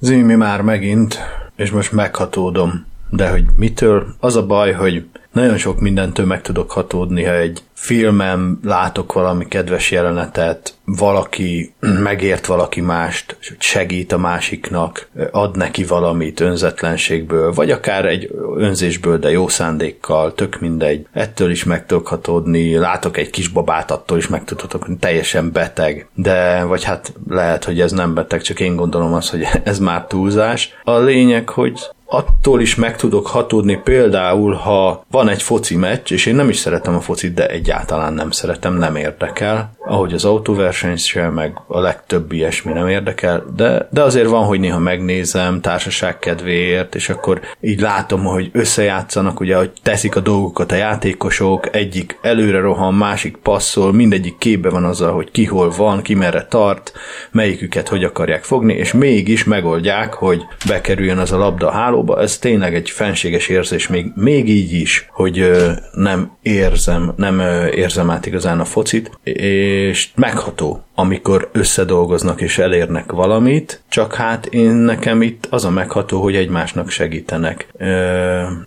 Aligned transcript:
Zimi 0.00 0.34
már 0.34 0.60
megint, 0.60 1.18
és 1.56 1.70
most 1.70 1.92
meghatódom. 1.92 2.86
De 3.10 3.30
hogy 3.30 3.44
mitől? 3.56 4.06
Az 4.20 4.36
a 4.36 4.46
baj, 4.46 4.72
hogy 4.72 5.04
nagyon 5.32 5.58
sok 5.58 5.80
mindentől 5.80 6.26
meg 6.26 6.42
tudok 6.42 6.70
hatódni, 6.70 7.24
ha 7.24 7.34
egy 7.34 7.62
filmem 7.72 8.60
látok 8.64 9.12
valami 9.12 9.48
kedves 9.48 9.90
jelenetet, 9.90 10.74
valaki 10.84 11.74
megért 12.08 12.46
valaki 12.46 12.80
mást, 12.80 13.36
segít 13.58 14.12
a 14.12 14.18
másiknak, 14.18 15.08
ad 15.30 15.56
neki 15.56 15.84
valamit 15.84 16.40
önzetlenségből, 16.40 17.52
vagy 17.52 17.70
akár 17.70 18.06
egy 18.06 18.30
önzésből, 18.56 19.18
de 19.18 19.30
jó 19.30 19.48
szándékkal, 19.48 20.34
tök 20.34 20.60
mindegy. 20.60 21.06
Ettől 21.12 21.50
is 21.50 21.64
meg 21.64 21.86
tudok 21.86 22.06
hatódni, 22.06 22.76
látok 22.76 23.16
egy 23.16 23.30
kisbabát, 23.30 23.90
attól 23.90 24.18
is 24.18 24.28
meg 24.28 24.44
tudhatok, 24.44 24.84
hogy 24.84 24.98
teljesen 24.98 25.52
beteg, 25.52 26.08
de 26.14 26.64
vagy 26.64 26.84
hát 26.84 27.12
lehet, 27.28 27.64
hogy 27.64 27.80
ez 27.80 27.92
nem 27.92 28.14
beteg, 28.14 28.40
csak 28.40 28.60
én 28.60 28.76
gondolom 28.76 29.14
azt, 29.14 29.30
hogy 29.30 29.46
ez 29.64 29.78
már 29.78 30.06
túlzás. 30.06 30.78
A 30.84 30.98
lényeg, 30.98 31.48
hogy 31.48 31.80
attól 32.10 32.60
is 32.60 32.74
meg 32.74 32.96
tudok 32.96 33.26
hatódni 33.26 33.80
például, 33.84 34.52
ha 34.52 35.04
van 35.10 35.28
egy 35.28 35.42
foci 35.42 35.76
meccs, 35.76 36.12
és 36.12 36.26
én 36.26 36.34
nem 36.34 36.48
is 36.48 36.56
szeretem 36.56 36.94
a 36.94 37.00
focit, 37.00 37.34
de 37.34 37.48
egyáltalán 37.48 38.12
nem 38.12 38.30
szeretem, 38.30 38.74
nem 38.74 38.96
érdekel, 38.96 39.70
ahogy 39.86 40.12
az 40.12 40.24
autóverseny 40.24 40.96
sem, 40.96 41.32
meg 41.32 41.60
a 41.66 41.80
legtöbb 41.80 42.32
ilyesmi 42.32 42.72
nem 42.72 42.88
érdekel, 42.88 43.44
de, 43.56 43.88
de 43.90 44.02
azért 44.02 44.28
van, 44.28 44.44
hogy 44.44 44.60
néha 44.60 44.78
megnézem 44.78 45.60
társaság 45.60 46.18
kedvéért, 46.18 46.94
és 46.94 47.08
akkor 47.08 47.40
így 47.60 47.80
látom, 47.80 48.24
hogy 48.24 48.50
összejátszanak, 48.52 49.40
ugye, 49.40 49.56
hogy 49.56 49.72
teszik 49.82 50.16
a 50.16 50.20
dolgokat 50.20 50.72
a 50.72 50.76
játékosok, 50.76 51.76
egyik 51.76 52.18
előre 52.22 52.60
rohan, 52.60 52.94
másik 52.94 53.36
passzol, 53.36 53.92
mindegyik 53.92 54.38
képbe 54.38 54.70
van 54.70 54.84
azzal, 54.84 55.12
hogy 55.12 55.30
ki 55.30 55.44
hol 55.44 55.72
van, 55.76 56.02
ki 56.02 56.14
merre 56.14 56.46
tart, 56.46 56.92
melyiküket 57.30 57.88
hogy 57.88 58.04
akarják 58.04 58.44
fogni, 58.44 58.74
és 58.74 58.92
mégis 58.92 59.44
megoldják, 59.44 60.14
hogy 60.14 60.42
bekerüljön 60.66 61.18
az 61.18 61.32
a 61.32 61.38
labda 61.38 61.66
a 61.68 61.72
hálóba, 61.98 62.20
ez 62.20 62.38
tényleg 62.38 62.74
egy 62.74 62.90
fenséges 62.90 63.48
érzés, 63.48 63.88
még, 63.88 64.12
még 64.14 64.48
így 64.48 64.72
is, 64.72 65.08
hogy 65.10 65.50
nem 65.92 66.30
érzem, 66.42 67.12
nem 67.16 67.40
érzem 67.74 68.10
át 68.10 68.26
igazán 68.26 68.60
a 68.60 68.64
focit, 68.64 69.10
és 69.22 70.08
megható, 70.14 70.82
amikor 70.94 71.48
összedolgoznak 71.52 72.40
és 72.40 72.58
elérnek 72.58 73.12
valamit, 73.12 73.82
csak 73.88 74.14
hát 74.14 74.46
én 74.46 74.70
nekem 74.70 75.22
itt 75.22 75.46
az 75.50 75.64
a 75.64 75.70
megható, 75.70 76.22
hogy 76.22 76.36
egymásnak 76.36 76.90
segítenek. 76.90 77.66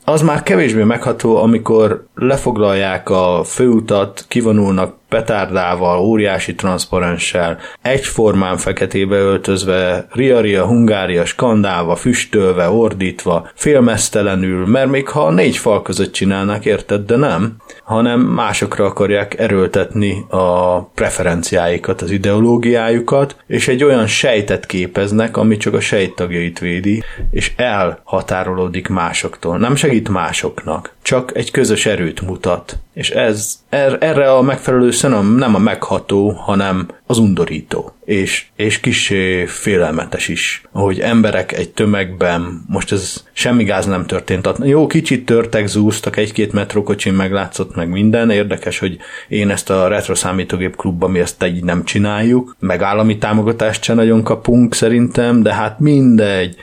Az 0.05 0.21
már 0.21 0.43
kevésbé 0.43 0.83
megható, 0.83 1.37
amikor 1.37 2.05
lefoglalják 2.15 3.09
a 3.09 3.43
főutat, 3.43 4.25
kivonulnak 4.27 4.99
petárdával, 5.11 5.99
óriási 5.99 6.55
transzparenssel, 6.55 7.57
egyformán 7.81 8.57
feketébe 8.57 9.15
öltözve, 9.15 10.07
ria-ria, 10.11 10.65
hungária, 10.65 11.25
skandálva, 11.25 11.95
füstölve, 11.95 12.69
ordítva, 12.69 13.49
félmeztelenül, 13.55 14.65
mert 14.65 14.89
még 14.89 15.07
ha 15.07 15.31
négy 15.31 15.57
fal 15.57 15.81
között 15.81 16.11
csinálnak, 16.11 16.65
érted, 16.65 17.05
de 17.05 17.15
nem, 17.15 17.55
hanem 17.83 18.19
másokra 18.19 18.85
akarják 18.85 19.39
erőltetni 19.39 20.25
a 20.29 20.81
preferenciáikat, 20.81 22.01
az 22.01 22.11
ideológiájukat, 22.11 23.35
és 23.47 23.67
egy 23.67 23.83
olyan 23.83 24.07
sejtet 24.07 24.65
képeznek, 24.65 25.37
ami 25.37 25.57
csak 25.57 25.73
a 25.73 25.79
sejttagjait 25.79 26.59
védi, 26.59 27.03
és 27.31 27.51
elhatárolódik 27.55 28.87
másoktól. 28.87 29.57
Nem 29.57 29.75
segít 29.75 30.09
másoknak, 30.09 30.95
csak 31.01 31.35
egy 31.35 31.51
közös 31.51 31.85
erőt 31.85 32.21
mutat. 32.21 32.79
És 32.93 33.09
ez, 33.09 33.59
er, 33.69 33.97
erre 33.99 34.31
a 34.31 34.41
megfelelő 34.41 34.91
szenom 34.91 35.35
nem 35.35 35.55
a 35.55 35.59
megható, 35.59 36.29
hanem 36.29 36.87
az 37.05 37.17
undorító. 37.17 37.95
És, 38.05 38.45
és 38.55 38.79
kis 38.79 39.13
félelmetes 39.45 40.27
is, 40.27 40.61
ahogy 40.71 40.99
emberek 40.99 41.51
egy 41.51 41.69
tömegben, 41.69 42.63
most 42.67 42.91
ez 42.91 43.23
semmi 43.33 43.63
gáz 43.63 43.85
nem 43.85 44.05
történt. 44.05 44.49
Jó, 44.63 44.87
kicsit 44.87 45.25
törtek, 45.25 45.67
zúztak, 45.67 46.17
egy-két 46.17 46.53
metrókocsin 46.53 47.13
meglátszott 47.13 47.75
meg 47.75 47.89
minden. 47.89 48.29
Érdekes, 48.29 48.79
hogy 48.79 48.97
én 49.27 49.49
ezt 49.49 49.69
a 49.69 49.87
retro 49.87 50.15
számítógép 50.15 50.75
klubban 50.75 51.11
mi 51.11 51.19
ezt 51.19 51.43
egy 51.43 51.63
nem 51.63 51.83
csináljuk, 51.83 52.55
meg 52.59 52.81
állami 52.81 53.17
támogatást 53.17 53.83
se 53.83 53.93
nagyon 53.93 54.23
kapunk 54.23 54.75
szerintem, 54.75 55.43
de 55.43 55.53
hát 55.53 55.79
mindegy. 55.79 56.55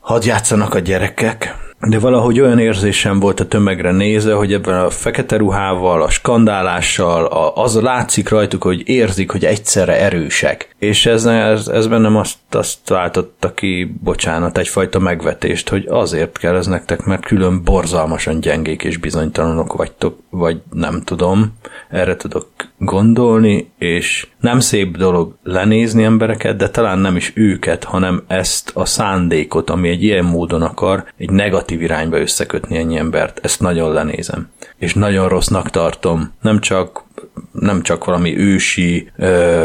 Hadd 0.00 0.24
játszanak 0.24 0.74
a 0.74 0.78
gyerekek, 0.78 1.65
de 1.88 1.98
valahogy 1.98 2.40
olyan 2.40 2.58
érzésem 2.58 3.20
volt 3.20 3.40
a 3.40 3.46
tömegre 3.46 3.92
nézve, 3.92 4.34
hogy 4.34 4.52
ebben 4.52 4.78
a 4.78 4.90
fekete 4.90 5.36
ruhával, 5.36 6.02
a 6.02 6.10
skandálással, 6.10 7.24
a, 7.24 7.62
az 7.62 7.80
látszik 7.80 8.28
rajtuk, 8.28 8.62
hogy 8.62 8.88
érzik, 8.88 9.30
hogy 9.30 9.44
egyszerre 9.44 10.00
erősek. 10.00 10.75
És 10.78 11.06
ez, 11.06 11.26
ez, 11.26 11.68
ez 11.68 11.86
bennem 11.86 12.16
azt, 12.16 12.38
azt 12.50 12.88
váltotta 12.88 13.54
ki, 13.54 13.94
bocsánat, 14.02 14.58
egyfajta 14.58 14.98
megvetést, 14.98 15.68
hogy 15.68 15.86
azért 15.88 16.38
kell 16.38 16.56
ez 16.56 16.66
nektek, 16.66 17.04
mert 17.04 17.26
külön 17.26 17.62
borzalmasan 17.64 18.40
gyengék 18.40 18.84
és 18.84 18.96
bizonytalanok 18.96 19.72
vagytok, 19.72 20.18
vagy 20.30 20.60
nem 20.72 21.02
tudom, 21.02 21.52
erre 21.90 22.16
tudok 22.16 22.48
gondolni, 22.78 23.70
és 23.78 24.26
nem 24.40 24.60
szép 24.60 24.96
dolog 24.96 25.34
lenézni 25.42 26.04
embereket, 26.04 26.56
de 26.56 26.68
talán 26.68 26.98
nem 26.98 27.16
is 27.16 27.32
őket, 27.34 27.84
hanem 27.84 28.24
ezt 28.26 28.70
a 28.74 28.84
szándékot, 28.84 29.70
ami 29.70 29.88
egy 29.88 30.02
ilyen 30.02 30.24
módon 30.24 30.62
akar, 30.62 31.04
egy 31.16 31.30
negatív 31.30 31.82
irányba 31.82 32.18
összekötni 32.18 32.76
ennyi 32.76 32.96
embert. 32.96 33.40
Ezt 33.42 33.60
nagyon 33.60 33.92
lenézem. 33.92 34.48
És 34.76 34.94
nagyon 34.94 35.28
rossznak 35.28 35.70
tartom. 35.70 36.32
Nem 36.40 36.60
csak 36.60 37.05
nem 37.52 37.82
csak 37.82 38.04
valami 38.04 38.38
ősi, 38.38 39.10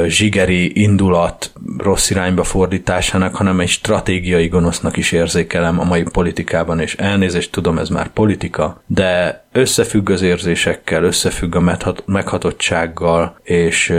zsigeri 0.08 0.82
indulat 0.82 1.52
rossz 1.78 2.10
irányba 2.10 2.44
fordításának, 2.44 3.36
hanem 3.36 3.60
egy 3.60 3.70
stratégiai 3.70 4.48
gonosznak 4.48 4.98
is 4.98 5.12
érzékelem 5.12 5.80
a 5.80 5.84
mai 5.84 6.04
politikában, 6.12 6.80
és 6.80 6.96
elnézést 6.96 7.52
tudom, 7.52 7.78
ez 7.78 7.90
már 7.90 8.08
politika, 8.08 8.82
de 8.88 9.44
összefügg 9.52 10.10
az 10.10 10.22
érzésekkel, 10.22 11.04
összefügg 11.04 11.56
a 11.56 11.78
meghatottsággal, 12.06 13.40
és 13.44 13.94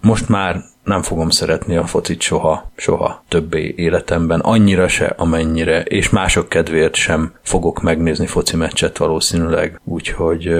most 0.00 0.28
már 0.28 0.62
nem 0.84 1.02
fogom 1.02 1.30
szeretni 1.30 1.76
a 1.76 1.86
focit 1.86 2.20
soha, 2.20 2.70
soha 2.76 3.24
többé 3.28 3.74
életemben, 3.76 4.40
annyira 4.40 4.88
se, 4.88 5.14
amennyire, 5.16 5.82
és 5.82 6.10
mások 6.10 6.48
kedvéért 6.48 6.94
sem 6.94 7.32
fogok 7.42 7.82
megnézni 7.82 8.26
foci 8.26 8.56
meccset 8.56 8.98
valószínűleg, 8.98 9.80
úgyhogy 9.84 10.50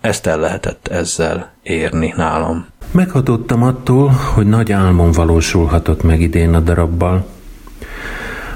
ezt 0.00 0.26
el 0.26 0.38
lehetett 0.38 0.88
ezzel 0.88 1.52
érni 1.62 2.14
nálam. 2.16 2.66
Meghatottam 2.92 3.62
attól, 3.62 4.08
hogy 4.34 4.46
nagy 4.46 4.72
álmom 4.72 5.12
valósulhatott 5.12 6.02
meg 6.02 6.20
idén 6.20 6.54
a 6.54 6.60
darabbal. 6.60 7.26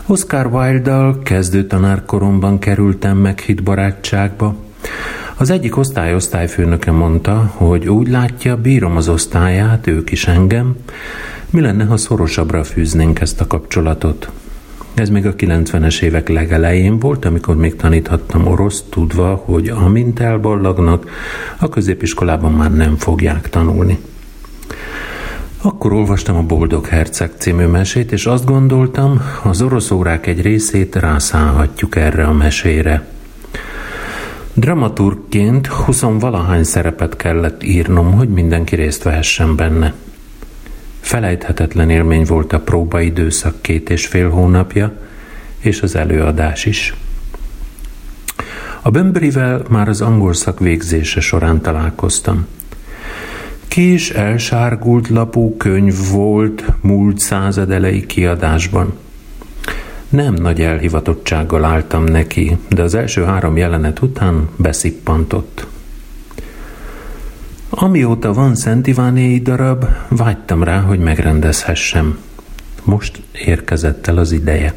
Oscar 0.06 0.47
Wilde-dal 0.47 1.19
kezdő 1.23 1.67
tanárkoromban 1.67 2.59
kerültem 2.59 3.17
meg 3.17 3.39
hit 3.39 3.62
barátságba, 3.62 4.55
az 5.37 5.50
egyik 5.50 5.77
osztály 5.77 6.15
osztályfőnöke 6.15 6.91
mondta, 6.91 7.53
hogy 7.55 7.89
úgy 7.89 8.09
látja, 8.09 8.56
bírom 8.56 8.97
az 8.97 9.09
osztályát, 9.09 9.87
ők 9.87 10.11
is 10.11 10.27
engem, 10.27 10.77
mi 11.50 11.61
lenne, 11.61 11.84
ha 11.84 11.97
szorosabbra 11.97 12.65
fűznénk 12.65 13.21
ezt 13.21 13.41
a 13.41 13.47
kapcsolatot. 13.47 14.31
Ez 14.94 15.09
még 15.09 15.27
a 15.27 15.34
90-es 15.34 16.03
évek 16.03 16.28
legelején 16.28 16.99
volt, 16.99 17.25
amikor 17.25 17.56
még 17.56 17.77
taníthattam 17.77 18.47
orosz, 18.47 18.84
tudva, 18.91 19.43
hogy 19.44 19.69
amint 19.69 20.21
elballagnak, 20.21 21.11
a 21.59 21.69
középiskolában 21.69 22.53
már 22.53 22.73
nem 22.73 22.97
fogják 22.97 23.49
tanulni. 23.49 23.99
Akkor 25.62 25.93
olvastam 25.93 26.37
a 26.37 26.43
Boldog 26.43 26.87
Herceg 26.87 27.31
című 27.39 27.67
mesét, 27.67 28.12
és 28.12 28.27
azt 28.27 28.44
gondoltam, 28.44 29.21
az 29.43 29.62
orosz 29.62 29.91
órák 29.91 30.27
egy 30.27 30.43
részét 30.43 30.97
rászállhatjuk 30.97 31.97
erre 31.97 32.25
a 32.25 32.33
mesére. 32.33 33.06
Dramaturgként 34.57 35.67
huszonvalahány 35.67 36.65
szerepet 36.65 37.17
kellett 37.17 37.63
írnom, 37.63 38.13
hogy 38.13 38.29
mindenki 38.29 38.75
részt 38.77 39.03
vehessen 39.03 39.57
benne. 39.57 39.95
Felejthetetlen 41.01 41.91
élmény 41.91 42.25
volt 42.25 42.53
a 42.53 42.61
próbaidőszak 42.61 43.63
két 43.63 43.91
és 43.91 44.07
fél 44.07 44.31
hónapja, 44.31 44.93
és 45.59 45.83
az 45.83 45.97
előadás 45.97 46.65
is. 46.65 46.95
A 48.83 48.91
Bömbrivel 48.91 49.62
már 49.69 49.89
az 49.89 50.01
angol 50.01 50.35
szak 50.35 50.59
végzése 50.59 51.21
során 51.21 51.61
találkoztam. 51.61 52.47
Kis, 53.69 54.11
elsárgult 54.11 55.09
lapú 55.09 55.57
könyv 55.57 56.11
volt 56.11 56.65
múlt 56.81 57.19
század 57.19 57.71
elejé 57.71 58.07
kiadásban– 58.07 58.95
nem 60.14 60.34
nagy 60.34 60.61
elhivatottsággal 60.61 61.64
álltam 61.64 62.05
neki, 62.05 62.56
de 62.69 62.82
az 62.82 62.94
első 62.94 63.25
három 63.25 63.56
jelenet 63.56 64.02
után 64.02 64.49
beszippantott. 64.56 65.66
Amióta 67.70 68.32
van 68.32 68.55
Szent 68.55 68.87
Ivánéi 68.87 69.40
darab, 69.40 69.84
vágytam 70.08 70.62
rá, 70.62 70.81
hogy 70.81 70.99
megrendezhessem. 70.99 72.19
Most 72.82 73.22
érkezett 73.46 74.06
el 74.06 74.19
az 74.19 74.32
ideje. 74.32 74.75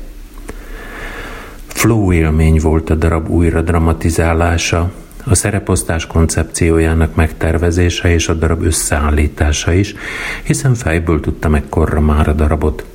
Flow 1.67 2.13
élmény 2.13 2.59
volt 2.61 2.89
a 2.89 2.95
darab 2.95 3.29
újra 3.29 3.61
dramatizálása, 3.61 4.91
a 5.25 5.35
szereposztás 5.35 6.05
koncepciójának 6.05 7.15
megtervezése 7.15 8.13
és 8.13 8.27
a 8.27 8.33
darab 8.33 8.63
összeállítása 8.63 9.73
is, 9.73 9.95
hiszen 10.43 10.73
fejből 10.73 11.19
tudtam 11.19 11.55
ekkorra 11.55 12.01
már 12.01 12.27
a 12.27 12.33
darabot. 12.33 12.85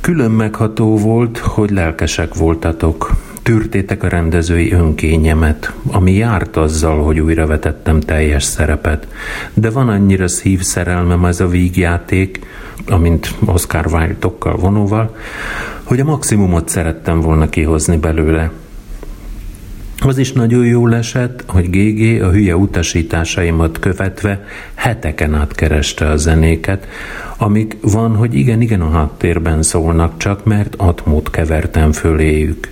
Külön 0.00 0.30
megható 0.30 0.96
volt, 0.96 1.38
hogy 1.38 1.70
lelkesek 1.70 2.34
voltatok. 2.34 3.10
Tűrtétek 3.42 4.02
a 4.02 4.08
rendezői 4.08 4.72
önkényemet, 4.72 5.72
ami 5.90 6.12
járt 6.12 6.56
azzal, 6.56 7.02
hogy 7.02 7.20
újra 7.20 7.46
vetettem 7.46 8.00
teljes 8.00 8.42
szerepet. 8.42 9.08
De 9.54 9.70
van 9.70 9.88
annyira 9.88 10.28
szívszerelmem 10.28 11.24
ez 11.24 11.40
a 11.40 11.48
vígjáték, 11.48 12.40
amint 12.88 13.34
Oscar 13.44 13.86
Wilde-okkal 13.86 14.56
vonóval, 14.56 15.16
hogy 15.82 16.00
a 16.00 16.04
maximumot 16.04 16.68
szerettem 16.68 17.20
volna 17.20 17.48
kihozni 17.48 17.96
belőle. 17.96 18.50
Az 20.08 20.18
is 20.18 20.32
nagyon 20.32 20.64
jól 20.64 20.94
esett, 20.94 21.44
hogy 21.46 21.70
GG 21.70 22.22
a 22.22 22.30
hülye 22.30 22.56
utasításaimat 22.56 23.78
követve 23.78 24.44
heteken 24.74 25.34
át 25.34 25.54
kereste 25.54 26.06
a 26.06 26.16
zenéket, 26.16 26.86
amik 27.36 27.76
van, 27.80 28.16
hogy 28.16 28.34
igen-igen 28.34 28.80
a 28.80 28.90
háttérben 28.90 29.62
szólnak 29.62 30.16
csak, 30.16 30.44
mert 30.44 30.74
atmót 30.74 31.30
kevertem 31.30 31.92
föléjük. 31.92 32.70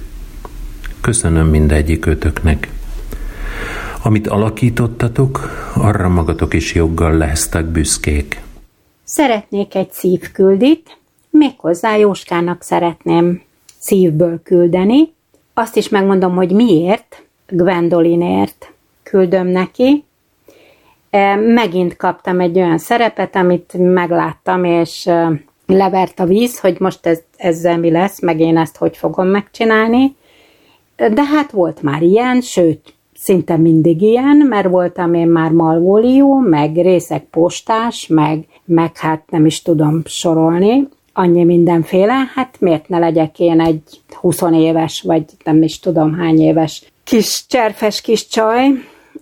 Köszönöm 1.01 1.47
mindegyik 1.47 2.07
ötöknek. 2.07 2.71
Amit 4.03 4.27
alakítottatok, 4.27 5.51
arra 5.75 6.09
magatok 6.09 6.55
is 6.55 6.75
joggal 6.75 7.17
lesztek 7.17 7.65
büszkék. 7.65 8.41
Szeretnék 9.05 9.75
egy 9.75 9.93
szívküldit, 9.93 10.99
méghozzá 11.31 11.97
Jóskának 11.97 12.63
szeretném 12.63 13.43
szívből 13.79 14.41
küldeni. 14.43 15.15
Azt 15.55 15.77
is 15.77 15.89
megmondom, 15.89 16.35
hogy 16.35 16.51
miért, 16.51 17.26
Gwendolinért 17.49 18.73
küldöm 19.03 19.47
neki. 19.47 20.05
Megint 21.55 21.97
kaptam 21.97 22.41
egy 22.41 22.57
olyan 22.57 22.79
szerepet, 22.79 23.37
amit 23.37 23.73
megláttam, 23.79 24.65
és 24.65 25.11
levert 25.67 26.21
a 26.21 26.25
víz, 26.25 26.61
hogy 26.61 26.81
most 26.81 27.07
ez, 27.07 27.21
ezzel 27.37 27.79
mi 27.79 27.91
lesz, 27.91 28.21
meg 28.21 28.41
én 28.41 28.57
ezt 28.57 28.77
hogy 28.77 28.97
fogom 28.97 29.27
megcsinálni. 29.27 30.17
De 30.97 31.25
hát 31.25 31.51
volt 31.51 31.83
már 31.83 32.03
ilyen, 32.03 32.41
sőt, 32.41 32.95
szinte 33.15 33.57
mindig 33.57 34.03
ilyen, 34.03 34.37
mert 34.37 34.69
voltam 34.69 35.15
én 35.15 35.29
már 35.29 35.51
malvólió, 35.51 36.39
meg 36.39 36.77
részek 36.77 37.25
postás, 37.25 38.07
meg, 38.07 38.47
meg 38.65 38.97
hát 38.97 39.23
nem 39.31 39.47
is 39.47 39.63
tudom 39.63 40.03
sorolni, 40.05 40.89
annyi 41.13 41.45
mindenféle, 41.45 42.31
hát 42.35 42.57
miért 42.61 42.89
ne 42.89 42.99
legyek 42.99 43.39
én 43.39 43.61
egy 43.61 43.83
20 44.15 44.43
éves, 44.53 45.03
vagy 45.03 45.25
nem 45.45 45.63
is 45.63 45.81
tudom 45.81 46.15
hány 46.15 46.41
éves 46.41 46.93
kis 47.07 47.47
cserfes 47.47 48.01
kis 48.01 48.27
csaj, 48.27 48.71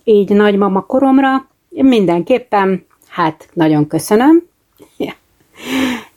így 0.05 0.31
nagymama 0.31 0.81
koromra, 0.81 1.49
mindenképpen, 1.69 2.85
hát 3.09 3.49
nagyon 3.53 3.87
köszönöm, 3.87 4.43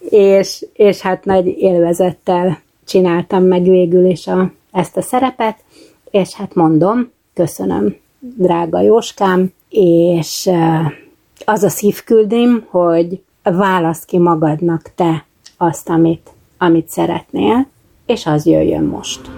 és, 0.09 0.65
és 0.73 0.99
hát 1.01 1.25
nagy 1.25 1.47
élvezettel 1.47 2.61
csináltam 2.85 3.43
meg 3.43 3.63
végül 3.63 4.05
is 4.05 4.27
a, 4.27 4.51
ezt 4.71 4.97
a 4.97 5.01
szerepet, 5.01 5.57
és 6.11 6.33
hát 6.33 6.55
mondom, 6.55 7.11
köszönöm, 7.33 7.95
drága 8.19 8.81
Jóskám, 8.81 9.53
és 9.69 10.49
az 11.45 11.63
a 11.63 11.69
szívküldim, 11.69 12.65
hogy 12.69 13.21
válasz 13.43 14.05
ki 14.05 14.17
magadnak 14.17 14.91
te 14.95 15.25
azt, 15.57 15.89
amit, 15.89 16.29
amit 16.57 16.89
szeretnél, 16.89 17.67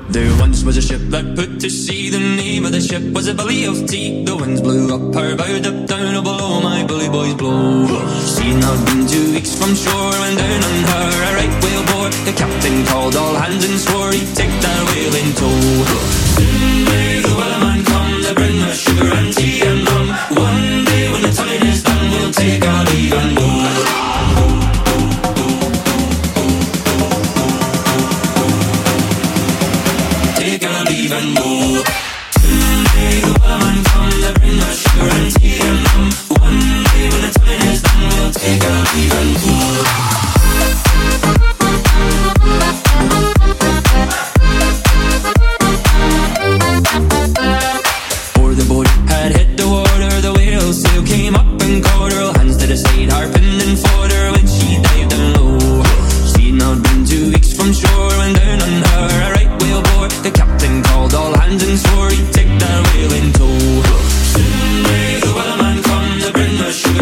There 0.10 0.30
once 0.39 0.63
was 0.63 0.77
a 0.77 0.81
ship 0.81 1.01
that 1.10 1.36
put 1.36 1.60
to 1.60 1.69
sea, 1.71 2.12
the 2.12 2.19
name 2.19 2.66
of 2.66 2.71
the 2.71 2.80
ship 2.80 3.01
was 3.13 3.27
a 3.27 3.33
belly 3.33 3.66
of 3.66 3.88
tea. 3.88 4.24
The 4.24 4.38
winds 4.38 4.62
blew 4.62 4.94
up 4.94 5.16
her 5.16 5.36
bow, 5.36 5.57
up 5.57 5.88
down 5.88 6.24
below 6.24 6.62
my 6.62 6.86
bully 6.86 7.10
boys 7.10 7.33
blow. 7.33 7.88
She 8.30 8.54
not 8.54 8.77
been 8.86 9.07
two 9.07 9.33
weeks 9.33 9.57
from 9.57 9.74
shore, 9.74 10.13
when 10.21 10.38
down 10.38 10.62
on 10.69 10.77
her 10.86 11.10
a 11.18 11.30
right 11.33 11.56
whale 11.66 11.86
bore. 11.89 12.13
The 12.30 12.33
captain 12.38 12.86
called 12.86 13.16
all 13.16 13.33
hands 13.33 13.66
and 13.66 13.80
swore 13.80 14.13
he'd 14.13 14.30
take 14.38 14.54
that 14.62 14.81
whale 14.86 15.15
in 15.18 15.30
tow. 15.33 15.65
Soon 16.38 16.86
may 16.86 17.25
the 17.25 17.33
wellerman 17.33 17.81
come 17.89 18.22
to 18.22 18.33
bring 18.38 18.62
us 18.69 18.77
sugar 18.77 19.10
and 19.18 19.33
tea 19.33 19.65
and 19.65 19.81
rum. 19.81 20.07
One 20.38 20.86
day 20.86 21.10
when 21.10 21.24
the 21.25 21.33
time 21.33 21.63
is 21.65 21.81
done, 21.81 22.06
we'll 22.12 22.31
take 22.31 22.62
our 22.62 22.86
leave 22.86 23.28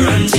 run 0.07 0.36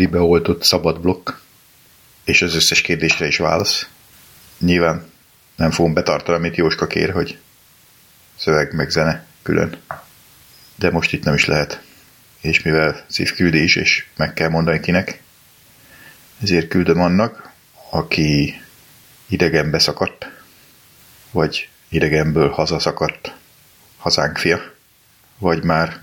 szívküldi 0.00 0.26
beoltott 0.26 0.62
szabad 0.62 1.00
blokk, 1.00 1.30
és 2.24 2.42
az 2.42 2.54
összes 2.54 2.80
kérdésre 2.80 3.26
is 3.26 3.36
válasz. 3.36 3.88
Nyilván 4.58 5.10
nem 5.56 5.70
fogom 5.70 5.92
betartani, 5.92 6.36
amit 6.36 6.56
Jóska 6.56 6.86
kér, 6.86 7.12
hogy 7.12 7.38
szöveg 8.36 8.72
meg 8.72 8.90
zene 8.90 9.26
külön. 9.42 9.80
De 10.76 10.90
most 10.90 11.12
itt 11.12 11.24
nem 11.24 11.34
is 11.34 11.44
lehet. 11.46 11.82
És 12.40 12.62
mivel 12.62 13.04
szívküldés, 13.08 13.76
és 13.76 14.06
meg 14.16 14.34
kell 14.34 14.48
mondani 14.48 14.80
kinek, 14.80 15.22
ezért 16.42 16.68
küldöm 16.68 17.00
annak, 17.00 17.52
aki 17.90 18.60
idegenbe 19.26 19.78
szakadt, 19.78 20.30
vagy 21.30 21.68
idegenből 21.88 22.48
hazaszakadt 22.48 23.34
hazánk 23.96 24.38
fia, 24.38 24.60
vagy 25.38 25.62
már 25.62 26.02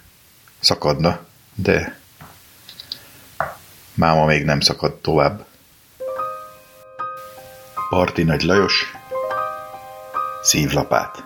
szakadna, 0.59 1.25
de 1.55 1.99
Máma 3.97 4.25
még 4.25 4.45
nem 4.45 4.59
szakadt 4.59 5.01
tovább. 5.01 5.45
Parti 7.89 8.23
Nagy 8.23 8.41
Lajos 8.41 8.91
Szívlapát 10.41 11.23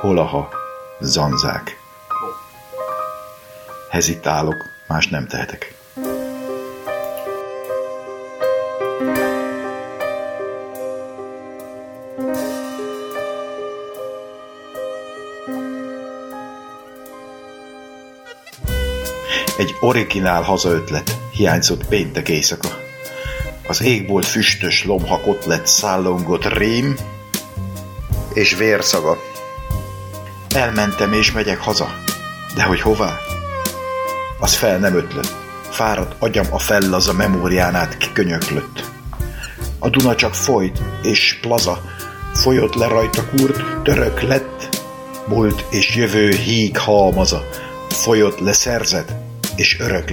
Holaha 0.00 0.48
Zanzák 1.00 1.76
Hezitálok, 3.90 4.56
más 4.88 5.08
nem 5.08 5.26
tehetek. 5.26 5.73
Egy 19.64 19.76
originál 19.80 20.42
hazaötlet 20.42 21.18
hiányzott 21.30 21.86
péntek 21.86 22.28
éjszaka. 22.28 22.68
Az 23.66 23.82
égbolt 23.82 24.26
füstös 24.26 24.84
lomha 24.84 25.20
lett 25.44 25.66
szállongott 25.66 26.44
rém 26.44 26.96
és 28.32 28.54
vérszaga. 28.56 29.18
Elmentem 30.54 31.12
és 31.12 31.32
megyek 31.32 31.58
haza, 31.58 31.94
de 32.54 32.62
hogy 32.62 32.80
hová? 32.80 33.18
Az 34.40 34.54
fel 34.54 34.78
nem 34.78 34.96
ötlött. 34.96 35.34
fáradt 35.70 36.14
agyam 36.18 36.46
a 36.50 36.58
fell 36.58 36.94
az 36.94 37.08
a 37.08 37.12
memóriánát 37.12 37.96
kikönyöklött. 37.96 38.90
A 39.78 39.88
Duna 39.88 40.14
csak 40.14 40.34
folyt, 40.34 40.82
és 41.02 41.38
plaza, 41.40 41.82
folyott 42.34 42.74
le 42.74 42.86
rajta 42.86 43.24
kurt, 43.28 43.82
török 43.82 44.20
lett, 44.20 44.82
múlt 45.26 45.64
és 45.70 45.96
jövő 45.96 46.30
híg 46.30 46.78
halmaza, 46.78 47.48
folyott 47.88 48.38
le 48.38 48.52
szerzet, 48.52 49.22
és 49.56 49.80
örök. 49.80 50.10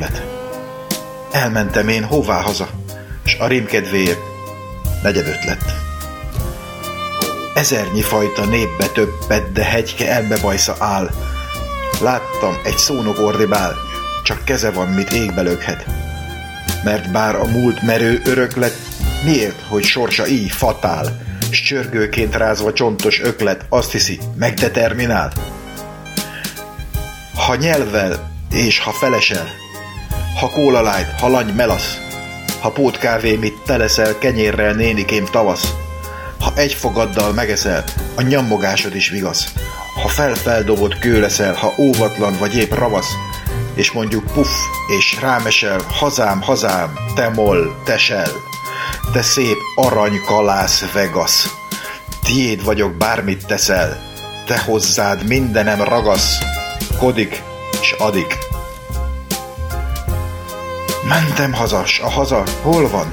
Elmentem 1.32 1.88
én 1.88 2.04
hová 2.04 2.42
haza, 2.42 2.70
s 3.26 3.36
a 3.40 3.48
rémkedvéért 3.48 4.20
negyedöt 5.04 5.44
lett. 5.46 5.74
Ezernyi 7.56 8.02
fajta 8.02 8.46
népbe 8.46 8.86
többet, 8.86 9.52
de 9.52 9.64
hegyke 9.64 10.12
elbebajsza 10.12 10.76
áll. 10.80 11.10
Láttam, 12.02 12.58
egy 12.64 12.78
szónok 12.78 13.20
ordibál, 13.20 13.76
csak 14.24 14.46
keze 14.46 14.72
van, 14.72 14.88
mit 14.88 15.12
égbe 15.12 15.42
lökhet. 15.42 15.86
Mert 16.84 17.12
bár 17.12 17.36
a 17.36 17.46
múlt 17.46 17.82
merő 17.82 18.22
örök 18.26 18.56
miért, 19.24 19.62
hogy 19.68 19.84
sorsa 19.84 20.28
így 20.28 20.52
fatál, 20.52 21.22
s 21.50 21.62
csörgőként 21.62 22.36
rázva 22.36 22.74
csontos 22.74 23.22
öklet 23.22 23.66
azt 23.70 23.92
hiszi, 23.92 24.20
megdeterminál? 24.36 25.32
Ha 27.36 27.56
nyelvvel 27.56 28.31
és 28.52 28.80
ha 28.80 28.92
felesel, 28.92 29.50
ha 30.40 30.50
kólalájt, 30.50 31.20
ha 31.20 31.28
lany 31.28 31.54
melasz, 31.54 31.98
ha 32.62 32.72
pótkávé 32.72 33.36
mit 33.36 33.62
teleszel 33.66 34.18
kenyérrel 34.18 34.74
nénikém 34.74 35.26
tavasz, 35.26 35.74
ha 36.40 36.52
egy 36.56 36.74
fogaddal 36.74 37.34
megeszel, 37.34 37.84
a 38.16 38.22
nyammogásod 38.22 38.96
is 38.96 39.10
vigasz, 39.10 39.54
ha 40.02 40.08
felfeldobott 40.08 41.00
kő 41.00 41.20
leszel, 41.20 41.54
ha 41.54 41.74
óvatlan 41.78 42.38
vagy 42.40 42.56
épp 42.58 42.74
ravasz, 42.74 43.14
és 43.74 43.92
mondjuk 43.92 44.32
puff, 44.34 44.52
és 44.98 45.18
rámesel, 45.22 45.80
hazám, 45.90 46.42
hazám, 46.42 46.94
te 47.16 47.30
moll, 47.30 47.76
tesel, 47.86 48.30
te 49.14 49.22
szép 49.22 49.58
aranykalász 49.76 50.92
Vegas. 50.94 51.48
Tiéd 52.24 52.64
vagyok, 52.64 52.94
bármit 52.94 53.46
teszel, 53.46 54.02
te 54.46 54.60
hozzád 54.60 55.28
mindenem 55.28 55.82
ragasz, 55.84 56.38
kodik, 56.98 57.44
adik. 58.02 58.38
Mentem 61.08 61.54
hazas, 61.54 62.00
a 62.00 62.10
haza 62.10 62.44
hol 62.62 62.90
van? 62.90 63.10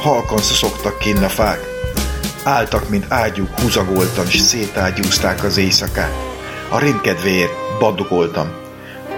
Halkan 0.00 0.38
szuszogtak 0.38 0.98
kinn 0.98 1.22
a 1.22 1.28
fák. 1.28 1.60
Álltak, 2.44 2.88
mint 2.88 3.04
ágyúk, 3.08 3.58
húzagoltan, 3.60 4.26
s 4.26 4.38
szétágyúzták 4.38 5.44
az 5.44 5.56
éjszakát. 5.56 6.12
A 6.68 6.78
rimkedvéért 6.78 7.52
badugoltam. 7.78 8.48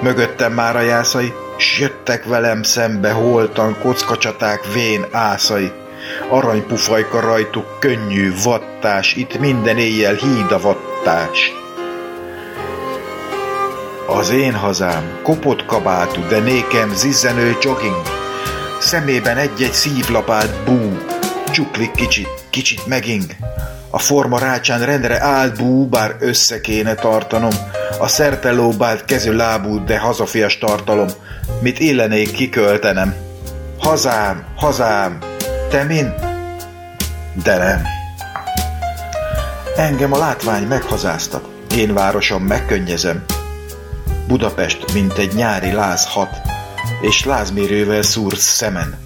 Mögöttem 0.02 0.52
már 0.52 0.76
a 0.76 0.80
jászai, 0.80 1.32
s 1.56 1.78
jöttek 1.78 2.24
velem 2.24 2.62
szembe 2.62 3.10
holtan 3.10 3.76
kockacsaták 3.82 4.72
vén 4.72 5.06
ászai. 5.10 5.72
Aranypufajka 6.30 7.20
rajtuk 7.20 7.78
könnyű 7.78 8.32
vattás, 8.42 9.14
itt 9.14 9.38
minden 9.38 9.78
éjjel 9.78 10.14
híd 10.14 10.52
a 10.52 10.60
vattás. 10.60 11.52
Az 14.10 14.30
én 14.30 14.54
hazám, 14.54 15.20
kopott 15.22 15.64
kabátú, 15.64 16.26
de 16.28 16.38
nékem 16.38 16.94
zizzenő 16.94 17.56
jogging. 17.60 18.02
Szemében 18.80 19.36
egy-egy 19.36 19.72
szívlapát 19.72 20.64
bú, 20.64 20.98
csuklik 21.50 21.90
kicsit, 21.90 22.28
kicsit 22.50 22.86
meging. 22.86 23.24
A 23.90 23.98
forma 23.98 24.38
rácsán 24.38 24.84
rendre 24.84 25.22
állt 25.22 25.56
bú, 25.56 25.88
bár 25.88 26.16
össze 26.20 26.60
kéne 26.60 26.94
tartanom. 26.94 27.50
A 27.98 28.08
szerte 28.08 28.50
lóbált 28.50 29.04
kezű 29.04 29.32
lábú, 29.32 29.84
de 29.84 29.98
hazafias 29.98 30.58
tartalom, 30.58 31.08
mit 31.60 31.78
illenék 31.78 32.30
kiköltenem. 32.30 33.14
Hazám, 33.78 34.44
hazám, 34.56 35.18
te 35.70 35.82
min? 35.82 36.14
De 37.42 37.56
nem. 37.56 37.82
Engem 39.76 40.12
a 40.12 40.18
látvány 40.18 40.66
meghazáztat, 40.66 41.48
én 41.76 41.94
városom 41.94 42.42
megkönnyezem, 42.42 43.24
Budapest, 44.28 44.92
mint 44.92 45.18
egy 45.18 45.34
nyári 45.34 45.72
láz 45.72 46.06
hat, 46.06 46.40
és 47.00 47.24
lázmérővel 47.24 48.02
szúrsz 48.02 48.46
szemen. 48.46 48.98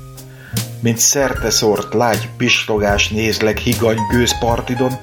Mint 0.80 0.98
szerte 0.98 1.50
szort 1.50 1.94
lágy 1.94 2.28
pislogás 2.36 3.08
nézlek 3.08 3.58
higany 3.58 3.98
gőzpartidon, 4.10 4.98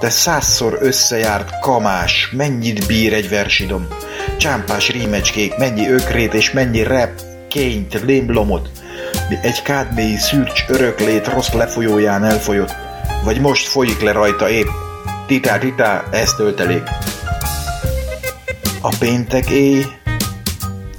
te 0.00 0.10
százszor 0.10 0.78
összejárt 0.80 1.60
kamás, 1.60 2.30
mennyit 2.36 2.86
bír 2.86 3.12
egy 3.12 3.28
versidom, 3.28 3.86
csámpás 4.36 4.90
rímecskék, 4.90 5.56
mennyi 5.56 5.88
ökrét 5.88 6.34
és 6.34 6.50
mennyi 6.50 6.82
rep, 6.82 7.20
kényt, 7.48 8.00
lémlomot, 8.00 8.70
egy 9.42 9.62
kádmélyi 9.62 10.16
szürcs 10.16 10.64
öröklét 10.68 11.28
rossz 11.28 11.52
lefolyóján 11.52 12.24
elfolyott, 12.24 12.74
vagy 13.24 13.40
most 13.40 13.68
folyik 13.68 14.00
le 14.00 14.12
rajta 14.12 14.48
épp. 14.48 14.68
Titá, 15.26 15.58
titá, 15.58 16.04
ez 16.10 16.34
töltelék. 16.34 16.82
A 18.82 18.96
péntek 18.98 19.50
éj 19.50 19.86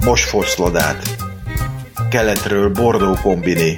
most 0.04 0.24
foszlodát. 0.24 1.16
Keletről 2.10 2.70
bordó 2.70 3.16
kombiné. 3.22 3.76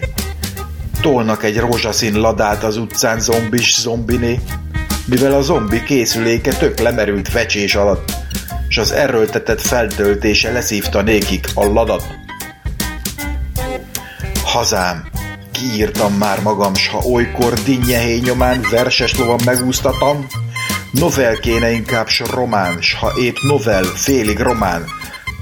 Tolnak 1.01 1.45
egy 1.45 1.59
rózsaszín 1.59 2.21
ladát 2.21 2.63
az 2.63 2.77
utcán 2.77 3.21
zombis 3.21 3.81
zombiné, 3.81 4.41
mivel 5.07 5.33
a 5.33 5.43
zombi 5.43 5.83
készüléke 5.83 6.53
tök 6.53 6.79
lemerült 6.79 7.29
fecsés 7.29 7.75
alatt, 7.75 8.13
és 8.69 8.79
az 8.79 8.93
erőltetett 8.93 9.61
feltöltése 9.61 10.53
leszívta 10.53 11.03
nékik 11.03 11.49
a 11.55 11.65
ladat. 11.65 12.07
Hazám, 14.45 15.09
kiírtam 15.53 16.15
már 16.15 16.43
magam, 16.43 16.75
s 16.75 16.89
ha 16.89 16.99
olykor 16.99 17.53
dinnyehé 17.53 18.19
nyomán 18.19 18.61
verses 18.71 19.19
lovan 19.19 19.41
megúsztatam, 19.45 20.27
Novel 20.95 21.39
kéne 21.39 21.71
inkább 21.71 22.09
s 22.09 22.23
román, 22.31 22.81
s 22.81 22.95
ha 22.95 23.13
épp 23.19 23.37
novel, 23.43 23.83
félig 23.83 24.39
román, 24.39 24.85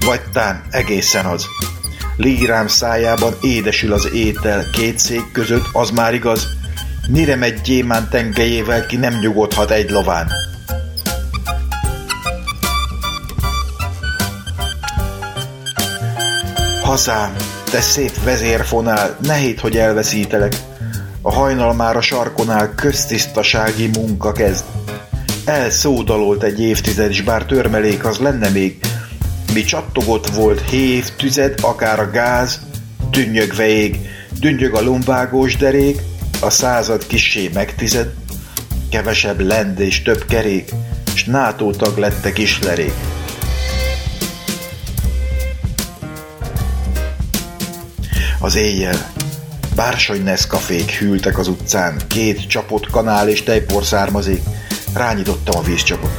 vagy 0.05 0.21
tán 0.31 0.63
egészen 0.69 1.25
az. 1.25 1.45
Lírám 2.17 2.67
szájában 2.67 3.35
édesül 3.41 3.93
az 3.93 4.09
étel, 4.13 4.69
két 4.69 4.99
szék 4.99 5.31
között, 5.31 5.65
az 5.71 5.89
már 5.89 6.13
igaz, 6.13 6.47
mire 7.07 7.35
megy 7.35 7.61
gyémán 7.61 8.09
tengelyével, 8.09 8.85
ki 8.85 8.95
nem 8.95 9.17
nyugodhat 9.19 9.71
egy 9.71 9.89
lován. 9.89 10.31
Hazám, 16.81 17.35
te 17.71 17.81
szép 17.81 18.23
vezérfonál, 18.23 19.17
ne 19.21 19.35
hidd, 19.35 19.59
hogy 19.59 19.77
elveszítelek. 19.77 20.55
A 21.21 21.31
hajnal 21.31 21.73
már 21.73 21.95
a 21.95 22.01
sarkonál 22.01 22.75
köztisztasági 22.75 23.87
munka 23.87 24.31
kezd. 24.31 24.63
Elszódalolt 25.45 26.43
egy 26.43 26.61
évtized, 26.61 27.13
s 27.13 27.21
bár 27.21 27.45
törmelék 27.45 28.05
az 28.05 28.17
lenne 28.17 28.49
még, 28.49 28.77
mi 29.53 29.63
csattogott 29.63 30.27
volt 30.27 30.69
hév, 30.69 31.09
tüzed, 31.09 31.59
akár 31.61 31.99
a 31.99 32.09
gáz, 32.09 32.59
dünnyögve 33.11 33.67
ég, 33.67 33.99
dünnyög 34.39 34.73
a 34.73 34.81
lombágós 34.81 35.57
derék, 35.57 36.01
a 36.41 36.49
század 36.49 37.07
kissé 37.07 37.49
megtized, 37.53 38.13
kevesebb 38.89 39.39
lend 39.39 39.79
és 39.79 40.01
több 40.01 40.25
kerék, 40.25 40.71
s 41.13 41.23
NATO 41.23 41.71
tag 41.71 41.97
lettek 41.97 42.37
is 42.37 42.59
lerék. 42.61 42.93
Az 48.39 48.55
éjjel 48.55 49.11
bársony 49.75 50.23
Nescafék 50.23 50.91
hűltek 50.91 51.37
az 51.37 51.47
utcán, 51.47 52.01
két 52.07 52.47
csapott 52.47 52.89
kanál 52.89 53.29
és 53.29 53.43
tejpor 53.43 53.85
származék, 53.85 54.41
Rányítottam 54.93 55.57
a 55.57 55.61
vízcsapot. 55.61 56.09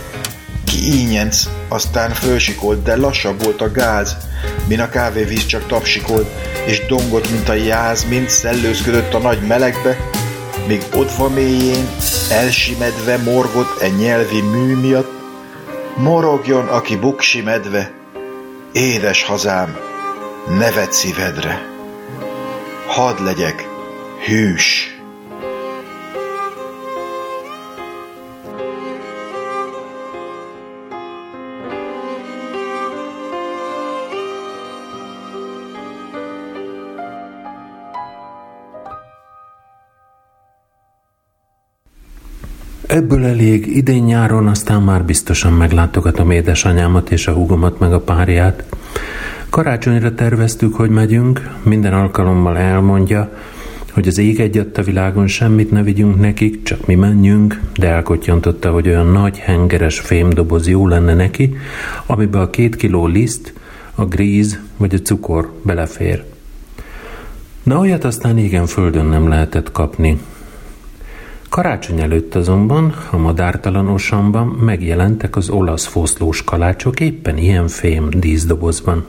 Ki 0.64 1.00
ínyenc, 1.00 1.48
aztán 1.68 2.10
fölsikolt, 2.10 2.82
de 2.82 2.96
lassabb 2.96 3.42
volt 3.42 3.60
a 3.60 3.70
gáz, 3.70 4.16
min 4.68 4.80
a 4.80 4.88
kávévíz 4.88 5.46
csak 5.46 5.66
tapsikolt, 5.66 6.28
és 6.66 6.86
dongott, 6.86 7.30
mint 7.30 7.48
a 7.48 7.54
jáz, 7.54 8.04
mint 8.08 8.28
szellőzködött 8.28 9.14
a 9.14 9.18
nagy 9.18 9.46
melegbe, 9.46 9.96
míg 10.66 10.82
ott 10.94 11.34
mélyén, 11.34 11.88
elsimedve 12.30 13.16
morgott 13.16 13.80
egy 13.80 13.96
nyelvi 13.96 14.40
mű 14.40 14.76
miatt, 14.76 15.12
morogjon, 15.96 16.68
aki 16.68 16.96
buksi 16.96 17.40
medve, 17.40 17.92
édes 18.72 19.22
hazám, 19.22 19.76
nevet 20.58 20.92
szívedre. 20.92 21.66
Hadd 22.86 23.22
legyek 23.22 23.68
hűs. 24.26 24.93
Ebből 42.94 43.24
elég, 43.24 43.76
idén-nyáron 43.76 44.46
aztán 44.46 44.82
már 44.82 45.04
biztosan 45.04 45.52
meglátogatom 45.52 46.30
édesanyámat 46.30 47.10
és 47.10 47.26
a 47.26 47.32
húgomat 47.32 47.78
meg 47.78 47.92
a 47.92 48.00
párját. 48.00 48.64
Karácsonyra 49.50 50.14
terveztük, 50.14 50.74
hogy 50.74 50.90
megyünk, 50.90 51.50
minden 51.62 51.92
alkalommal 51.92 52.58
elmondja, 52.58 53.38
hogy 53.92 54.08
az 54.08 54.18
ég 54.18 54.40
egyet 54.40 54.78
a 54.78 54.82
világon 54.82 55.26
semmit 55.26 55.70
ne 55.70 55.82
vigyünk 55.82 56.20
nekik, 56.20 56.62
csak 56.62 56.86
mi 56.86 56.94
menjünk, 56.94 57.60
de 57.76 57.88
elkottyantotta, 57.88 58.70
hogy 58.70 58.88
olyan 58.88 59.06
nagy 59.06 59.38
hengeres 59.38 60.00
fémdoboz 60.00 60.68
jó 60.68 60.88
lenne 60.88 61.14
neki, 61.14 61.56
amiben 62.06 62.40
a 62.40 62.50
két 62.50 62.76
kiló 62.76 63.06
liszt, 63.06 63.52
a 63.94 64.04
gríz 64.04 64.60
vagy 64.76 64.94
a 64.94 64.98
cukor 64.98 65.52
belefér. 65.62 66.24
Na 67.62 67.78
olyat 67.78 68.04
aztán 68.04 68.38
igen 68.38 68.66
földön 68.66 69.06
nem 69.06 69.28
lehetett 69.28 69.72
kapni. 69.72 70.18
Karácsony 71.54 72.00
előtt 72.00 72.34
azonban 72.34 72.94
a 73.10 73.16
madártalan 73.16 73.88
osamban 73.88 74.46
megjelentek 74.46 75.36
az 75.36 75.48
olasz 75.48 75.86
foszlós 75.86 76.44
kalácsok 76.44 77.00
éppen 77.00 77.38
ilyen 77.38 77.68
fém 77.68 78.08
díszdobozban. 78.10 79.04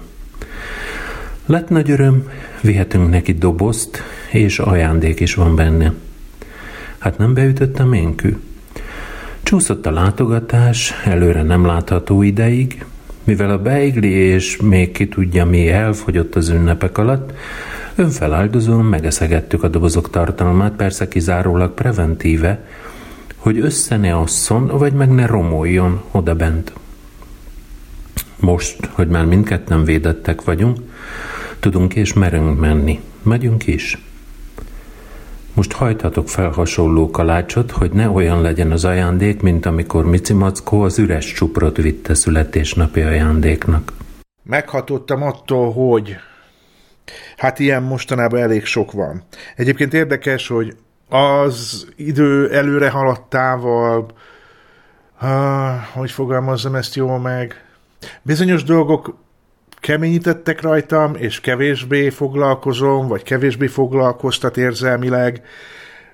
Lett 1.45 1.69
nagy 1.69 1.89
öröm, 1.89 2.29
vihetünk 2.61 3.09
neki 3.09 3.33
dobozt, 3.33 4.01
és 4.31 4.59
ajándék 4.59 5.19
is 5.19 5.33
van 5.33 5.55
benne. 5.55 5.93
Hát 6.97 7.17
nem 7.17 7.33
beütött 7.33 7.79
a 7.79 7.85
ménkű. 7.85 8.37
Csúszott 9.43 9.85
a 9.85 9.91
látogatás, 9.91 10.93
előre 11.05 11.43
nem 11.43 11.65
látható 11.65 12.21
ideig, 12.21 12.85
mivel 13.23 13.49
a 13.49 13.61
beigli 13.61 14.09
és 14.09 14.57
még 14.57 14.91
ki 14.91 15.07
tudja 15.07 15.45
mi 15.45 15.69
elfogyott 15.69 16.35
az 16.35 16.49
ünnepek 16.49 16.97
alatt, 16.97 17.33
önfeláldozóan 17.95 18.85
megeszegettük 18.85 19.63
a 19.63 19.67
dobozok 19.67 20.09
tartalmát, 20.09 20.73
persze 20.73 21.07
kizárólag 21.07 21.73
preventíve, 21.73 22.59
hogy 23.35 23.59
össze 23.59 23.97
ne 23.97 24.17
asszon, 24.17 24.67
vagy 24.67 24.93
meg 24.93 25.09
ne 25.09 25.25
romoljon 25.25 26.01
oda 26.11 26.35
bent. 26.35 26.73
Most, 28.39 28.89
hogy 28.91 29.07
már 29.07 29.25
mindketten 29.25 29.83
védettek 29.83 30.43
vagyunk, 30.43 30.79
tudunk 31.59 31.95
és 31.95 32.13
merünk 32.13 32.59
menni. 32.59 33.01
Megyünk 33.21 33.67
is. 33.67 33.97
Most 35.53 35.71
hajthatok 35.71 36.29
fel 36.29 36.49
hasonló 36.49 37.11
kalácsot, 37.11 37.71
hogy 37.71 37.91
ne 37.91 38.09
olyan 38.09 38.41
legyen 38.41 38.71
az 38.71 38.85
ajándék, 38.85 39.41
mint 39.41 39.65
amikor 39.65 40.05
Mici 40.05 40.33
Mackó 40.33 40.81
az 40.81 40.99
üres 40.99 41.33
csuprot 41.33 41.77
vitte 41.77 42.13
születésnapi 42.13 43.01
ajándéknak. 43.01 43.93
Meghatottam 44.43 45.21
attól, 45.21 45.71
hogy 45.71 46.15
hát 47.37 47.59
ilyen 47.59 47.83
mostanában 47.83 48.39
elég 48.39 48.65
sok 48.65 48.91
van. 48.91 49.23
Egyébként 49.55 49.93
érdekes, 49.93 50.47
hogy 50.47 50.75
az 51.09 51.87
idő 51.95 52.51
előre 52.51 52.89
haladtával, 52.89 54.05
ah, 55.19 55.83
hogy 55.93 56.11
fogalmazzam 56.11 56.75
ezt 56.75 56.95
jól 56.95 57.19
meg, 57.19 57.63
bizonyos 58.21 58.63
dolgok 58.63 59.17
keményítettek 59.79 60.61
rajtam, 60.61 61.15
és 61.15 61.41
kevésbé 61.41 62.09
foglalkozom, 62.09 63.07
vagy 63.07 63.23
kevésbé 63.23 63.67
foglalkoztat 63.67 64.57
érzelmileg, 64.57 65.41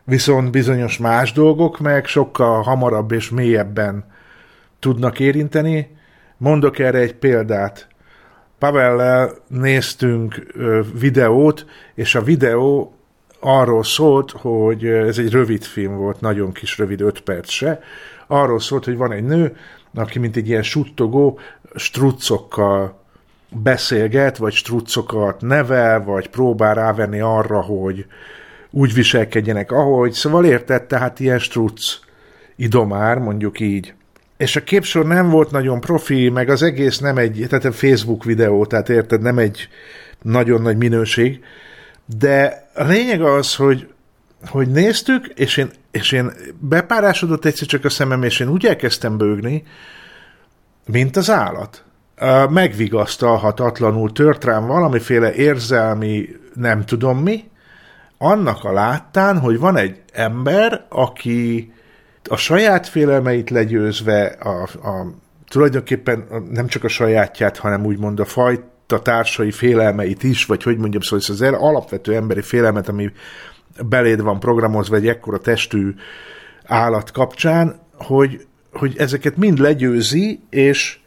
viszont 0.04 0.52
bizonyos 0.52 0.98
más 0.98 1.32
dolgok 1.32 1.80
meg 1.80 2.06
sokkal 2.06 2.62
hamarabb 2.62 3.12
és 3.12 3.30
mélyebben 3.30 4.06
tudnak 4.80 5.20
érinteni. 5.20 5.98
Mondok 6.38 6.80
erre 6.80 6.98
egy 6.98 7.16
példát. 7.16 7.88
Pavellel 8.62 9.34
néztünk 9.48 10.54
videót, 11.00 11.66
és 11.96 12.16
a 12.16 12.22
videó 12.22 12.94
arról 13.40 13.84
szólt, 13.84 14.32
hogy 14.32 14.86
ez 14.86 15.18
egy 15.18 15.32
rövid 15.32 15.64
film 15.64 15.96
volt, 15.96 16.22
nagyon 16.22 16.52
kis 16.52 16.78
rövid, 16.78 17.02
öt 17.02 17.22
perc 17.22 17.50
se. 17.50 17.80
Arról 18.28 18.60
szólt, 18.60 18.86
hogy 18.86 18.98
van 18.98 19.12
egy 19.12 19.24
nő, 19.24 19.56
aki 19.94 20.20
mint 20.20 20.36
egy 20.36 20.48
ilyen 20.48 20.64
suttogó 20.64 21.40
struccokkal 21.76 23.00
beszélget, 23.50 24.38
vagy 24.38 24.54
struccokat 24.54 25.42
nevel, 25.42 26.04
vagy 26.04 26.30
próbál 26.30 26.76
rávenni 26.76 27.20
arra, 27.20 27.62
hogy 27.62 28.06
úgy 28.70 28.94
viselkedjenek, 28.94 29.72
ahogy. 29.72 30.12
Szóval 30.12 30.46
érted, 30.46 30.84
tehát 30.84 31.20
ilyen 31.20 31.40
struc 31.40 32.00
idomár, 32.56 33.18
mondjuk 33.18 33.60
így. 33.60 33.94
És 34.42 34.56
a 34.56 34.64
képsor 34.64 35.06
nem 35.06 35.30
volt 35.30 35.52
nagyon 35.52 35.80
profi, 35.80 36.30
meg 36.30 36.50
az 36.50 36.64
egész 36.64 37.00
nem 37.00 37.18
egy, 37.18 37.46
tehát 37.50 37.66
egy 37.66 37.76
Facebook 37.76 38.24
videó, 38.24 38.66
tehát 38.66 38.90
érted, 38.90 39.22
nem 39.22 39.38
egy 39.38 39.68
nagyon 40.22 40.62
nagy 40.62 40.78
minőség, 40.78 41.44
de 42.18 42.68
a 42.76 42.84
lényeg 42.84 43.22
az, 43.22 43.56
hogy, 43.56 43.88
hogy 44.48 44.68
néztük, 44.68 45.26
és 45.36 45.58
én, 45.58 45.70
és 45.92 46.12
én 46.12 46.32
bepárásodott 46.60 47.46
egyszer 47.46 47.68
csak 47.68 47.86
a 47.86 47.90
szemem, 47.90 48.24
és 48.24 48.40
én 48.40 48.50
úgy 48.50 48.66
elkezdtem 48.66 49.18
bőgni, 49.18 49.64
mint 50.86 51.18
az 51.18 51.30
állat. 51.30 51.84
Megvigasztalhatatlanul 52.50 54.12
tört 54.12 54.44
rám 54.44 54.66
valamiféle 54.66 55.34
érzelmi 55.34 56.30
nem 56.54 56.86
tudom 56.86 57.18
mi, 57.18 57.44
annak 58.18 58.64
a 58.64 58.72
láttán, 58.72 59.40
hogy 59.40 59.60
van 59.60 59.78
egy 59.78 60.02
ember, 60.14 60.86
aki 60.90 61.72
a 62.30 62.36
saját 62.36 62.88
félelmeit 62.88 63.50
legyőzve, 63.50 64.26
a, 64.26 64.62
a, 64.62 65.14
tulajdonképpen 65.48 66.26
nem 66.52 66.68
csak 66.68 66.84
a 66.84 66.88
sajátját, 66.88 67.58
hanem 67.58 67.86
úgymond 67.86 68.20
a 68.20 68.26
fajta 68.26 69.00
társai 69.02 69.52
félelmeit 69.52 70.24
is, 70.24 70.46
vagy 70.46 70.64
hogy 70.64 70.78
mondjam, 70.78 71.02
szóval 71.02 71.26
az 71.28 71.42
alapvető 71.42 72.16
emberi 72.16 72.42
félelmet, 72.42 72.90
ami 72.90 73.12
beléd 73.90 74.22
van 74.22 74.40
programozva 74.40 74.96
egy 74.96 75.08
ekkora 75.08 75.38
testű 75.38 75.94
állat 76.66 77.12
kapcsán, 77.12 77.80
hogy, 77.98 78.46
hogy 78.72 78.96
ezeket 78.98 79.38
mind 79.38 79.60
legyőzi, 79.60 80.40
és 80.50 81.00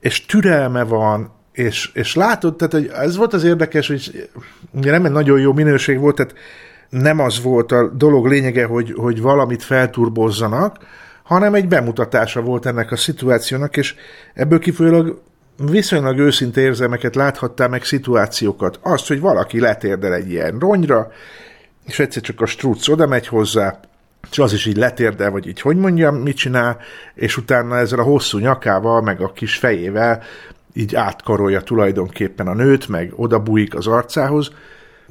és 0.00 0.26
türelme 0.26 0.82
van, 0.82 1.32
és, 1.52 1.90
és 1.94 2.14
látod, 2.14 2.56
tehát 2.56 2.72
hogy 2.72 2.90
ez 2.94 3.16
volt 3.16 3.32
az 3.32 3.44
érdekes, 3.44 3.88
hogy 3.88 4.28
ugye 4.70 4.90
nem 4.90 5.04
egy 5.04 5.12
nagyon 5.12 5.40
jó 5.40 5.52
minőség 5.52 5.98
volt, 5.98 6.16
tehát 6.16 6.34
nem 6.90 7.18
az 7.18 7.42
volt 7.42 7.72
a 7.72 7.88
dolog 7.88 8.26
lényege, 8.26 8.64
hogy, 8.64 8.92
hogy 8.96 9.20
valamit 9.20 9.62
felturbozzanak, 9.62 10.76
hanem 11.22 11.54
egy 11.54 11.68
bemutatása 11.68 12.40
volt 12.40 12.66
ennek 12.66 12.92
a 12.92 12.96
szituációnak, 12.96 13.76
és 13.76 13.94
ebből 14.34 14.58
kifolyólag 14.58 15.20
viszonylag 15.56 16.18
őszinte 16.18 16.60
érzelmeket 16.60 17.14
láthattál 17.14 17.68
meg 17.68 17.84
szituációkat. 17.84 18.78
Azt, 18.82 19.08
hogy 19.08 19.20
valaki 19.20 19.60
letérdel 19.60 20.14
egy 20.14 20.30
ilyen 20.30 20.58
ronyra, 20.58 21.10
és 21.86 21.98
egyszer 21.98 22.22
csak 22.22 22.40
a 22.40 22.46
struc 22.46 22.88
oda 22.88 23.06
megy 23.06 23.26
hozzá, 23.26 23.80
és 24.30 24.38
az 24.38 24.52
is 24.52 24.66
így 24.66 24.76
letérdel, 24.76 25.30
vagy 25.30 25.46
így 25.46 25.60
hogy 25.60 25.76
mondjam, 25.76 26.16
mit 26.16 26.36
csinál, 26.36 26.78
és 27.14 27.36
utána 27.36 27.78
ezzel 27.78 27.98
a 27.98 28.02
hosszú 28.02 28.38
nyakával, 28.38 29.02
meg 29.02 29.20
a 29.20 29.32
kis 29.32 29.56
fejével 29.56 30.22
így 30.72 30.94
átkarolja 30.94 31.60
tulajdonképpen 31.60 32.46
a 32.46 32.54
nőt, 32.54 32.88
meg 32.88 33.12
oda 33.16 33.38
bújik 33.38 33.74
az 33.74 33.86
arcához. 33.86 34.50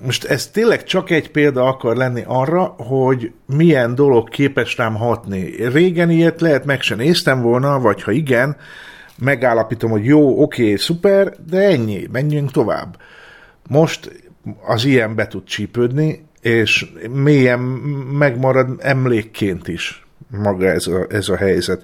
Most 0.05 0.25
ez 0.25 0.47
tényleg 0.47 0.83
csak 0.83 1.09
egy 1.09 1.31
példa 1.31 1.67
akar 1.67 1.95
lenni 1.95 2.23
arra, 2.25 2.63
hogy 2.63 3.31
milyen 3.45 3.95
dolog 3.95 4.29
képes 4.29 4.77
rám 4.77 4.95
hatni. 4.95 5.67
Régen 5.71 6.09
ilyet 6.09 6.41
lehet 6.41 6.65
meg 6.65 6.81
se 6.81 6.95
néztem 6.95 7.41
volna, 7.41 7.79
vagy 7.79 8.03
ha 8.03 8.11
igen, 8.11 8.57
megállapítom, 9.17 9.91
hogy 9.91 10.05
jó, 10.05 10.41
oké, 10.41 10.75
szuper, 10.75 11.33
de 11.49 11.57
ennyi, 11.57 12.07
menjünk 12.11 12.51
tovább. 12.51 12.97
Most 13.67 14.11
az 14.65 14.85
ilyen 14.85 15.15
be 15.15 15.27
tud 15.27 15.43
csípődni, 15.43 16.25
és 16.41 16.85
mélyen 17.09 17.59
megmarad 18.17 18.69
emlékként 18.79 19.67
is 19.67 20.07
maga 20.27 20.67
ez 20.67 20.87
a, 20.87 21.05
ez 21.09 21.29
a 21.29 21.35
helyzet. 21.35 21.83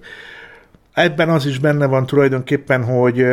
Ebben 0.94 1.30
az 1.30 1.46
is 1.46 1.60
benne 1.60 1.86
van 1.86 2.06
tulajdonképpen, 2.06 2.84
hogy 2.84 3.26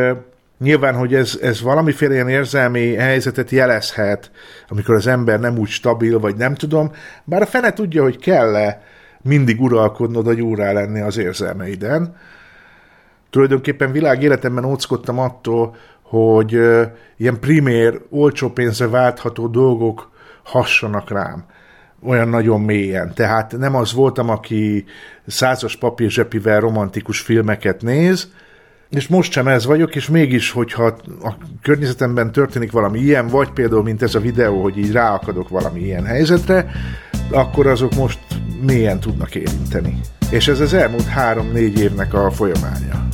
nyilván, 0.63 0.95
hogy 0.95 1.15
ez, 1.15 1.39
ez 1.43 1.63
valamiféle 1.63 2.15
ilyen 2.15 2.29
érzelmi 2.29 2.95
helyzetet 2.95 3.51
jelezhet, 3.51 4.31
amikor 4.69 4.95
az 4.95 5.07
ember 5.07 5.41
nem 5.41 5.59
úgy 5.59 5.69
stabil, 5.69 6.19
vagy 6.19 6.37
nem 6.37 6.55
tudom, 6.55 6.91
bár 7.25 7.43
a 7.43 7.47
fene 7.47 7.73
tudja, 7.73 8.03
hogy 8.03 8.19
kell-e 8.19 8.83
mindig 9.23 9.61
uralkodnod, 9.61 10.25
vagy 10.25 10.41
úrá 10.41 10.73
lenni 10.73 11.01
az 11.01 11.17
érzelmeiden. 11.17 12.17
Tulajdonképpen 13.31 13.93
világ 13.93 14.23
életemben 14.23 14.65
óckodtam 14.65 15.19
attól, 15.19 15.77
hogy 16.03 16.53
ilyen 17.17 17.41
primér, 17.41 18.01
olcsó 18.11 18.51
pénzre 18.51 18.89
váltható 18.89 19.47
dolgok 19.47 20.11
hassanak 20.43 21.11
rám 21.11 21.45
olyan 22.07 22.29
nagyon 22.29 22.61
mélyen. 22.61 23.15
Tehát 23.15 23.59
nem 23.59 23.75
az 23.75 23.93
voltam, 23.93 24.29
aki 24.29 24.85
százas 25.27 25.77
papírzsepivel 25.77 26.61
romantikus 26.61 27.21
filmeket 27.21 27.83
néz, 27.83 28.33
és 28.97 29.09
most 29.09 29.33
sem 29.33 29.49
ez 29.49 29.67
vagyok, 29.67 29.95
és 29.95 30.09
mégis, 30.09 30.51
hogyha 30.51 30.85
a 31.23 31.35
környezetemben 31.63 32.33
történik 32.33 32.73
valami 32.73 32.99
ilyen, 32.99 33.27
vagy 33.27 33.51
például, 33.51 33.83
mint 33.83 34.03
ez 34.03 34.15
a 34.15 34.21
videó, 34.21 34.63
hogy 34.63 34.79
így 34.79 34.93
ráakadok 34.93 35.49
valami 35.49 35.81
ilyen 35.81 36.05
helyzetre, 36.05 36.71
akkor 37.31 37.67
azok 37.67 37.95
most 37.95 38.19
mélyen 38.61 39.01
tudnak 39.01 39.35
érinteni. 39.35 40.01
És 40.31 40.49
ez 40.49 40.61
az 40.61 40.75
elmúlt 40.75 41.07
három-négy 41.07 41.79
évnek 41.79 42.15
a 42.15 42.31
folyamánya. 42.31 43.09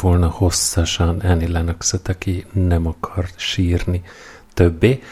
Volna 0.00 0.28
hosszasan 0.28 1.18
Annie 1.18 1.48
lennox 1.48 1.94
aki 2.04 2.46
nem 2.52 2.86
akar 2.86 3.28
sírni 3.36 4.02
többé. 4.54 5.02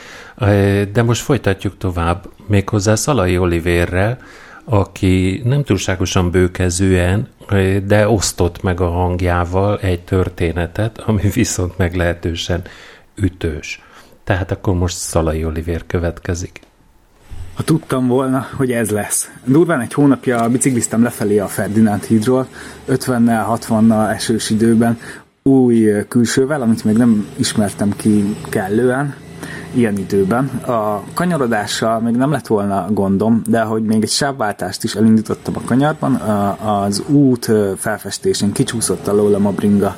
De 0.93 1.03
most 1.03 1.23
folytatjuk 1.23 1.79
tovább, 1.79 2.29
méghozzá 2.47 2.95
Szalai 2.95 3.39
Olivérrel, 3.39 4.19
aki 4.65 5.41
nem 5.45 5.65
túlságosan 5.65 6.31
bőkezően, 6.31 7.29
de 7.85 8.09
osztott 8.09 8.63
meg 8.63 8.81
a 8.81 8.91
hangjával 8.91 9.79
egy 9.79 10.01
történetet, 10.01 10.99
ami 10.99 11.29
viszont 11.35 11.79
meglehetősen 11.79 12.63
ütős. 13.15 13.83
Tehát 14.25 14.51
akkor 14.51 14.75
most 14.75 14.97
Szalai 14.97 15.45
Olivér 15.45 15.87
következik. 15.87 16.61
Ha 17.57 17.63
tudtam 17.63 18.07
volna, 18.07 18.47
hogy 18.57 18.71
ez 18.71 18.91
lesz. 18.91 19.31
Durván 19.45 19.81
egy 19.81 19.93
hónapja 19.93 20.49
bicikliztem 20.49 21.03
lefelé 21.03 21.39
a 21.39 21.47
Ferdinánd 21.47 22.05
hídról, 22.05 22.47
50-nel, 22.89 23.59
60-nal 23.69 24.15
esős 24.15 24.51
időben, 24.51 24.99
új 25.43 26.07
külsővel, 26.09 26.63
amit 26.63 26.85
még 26.85 26.97
nem 26.97 27.27
ismertem 27.37 27.93
ki 27.97 28.37
kellően, 28.49 29.15
ilyen 29.75 29.97
időben. 29.97 30.47
A 30.47 31.03
kanyarodással 31.15 32.01
még 32.01 32.15
nem 32.15 32.31
lett 32.31 32.47
volna 32.47 32.87
gondom, 32.91 33.43
de 33.47 33.61
hogy 33.61 33.83
még 33.83 34.03
egy 34.03 34.09
sávváltást 34.09 34.85
is 34.85 34.95
elindítottam 34.95 35.57
a 35.57 35.61
kanyarban, 35.65 36.15
az 36.61 37.03
út 37.09 37.51
felfestésén 37.77 38.53
kicsúszott 38.53 39.09
alólam 39.09 39.47
a 39.47 39.51
bringa. 39.51 39.97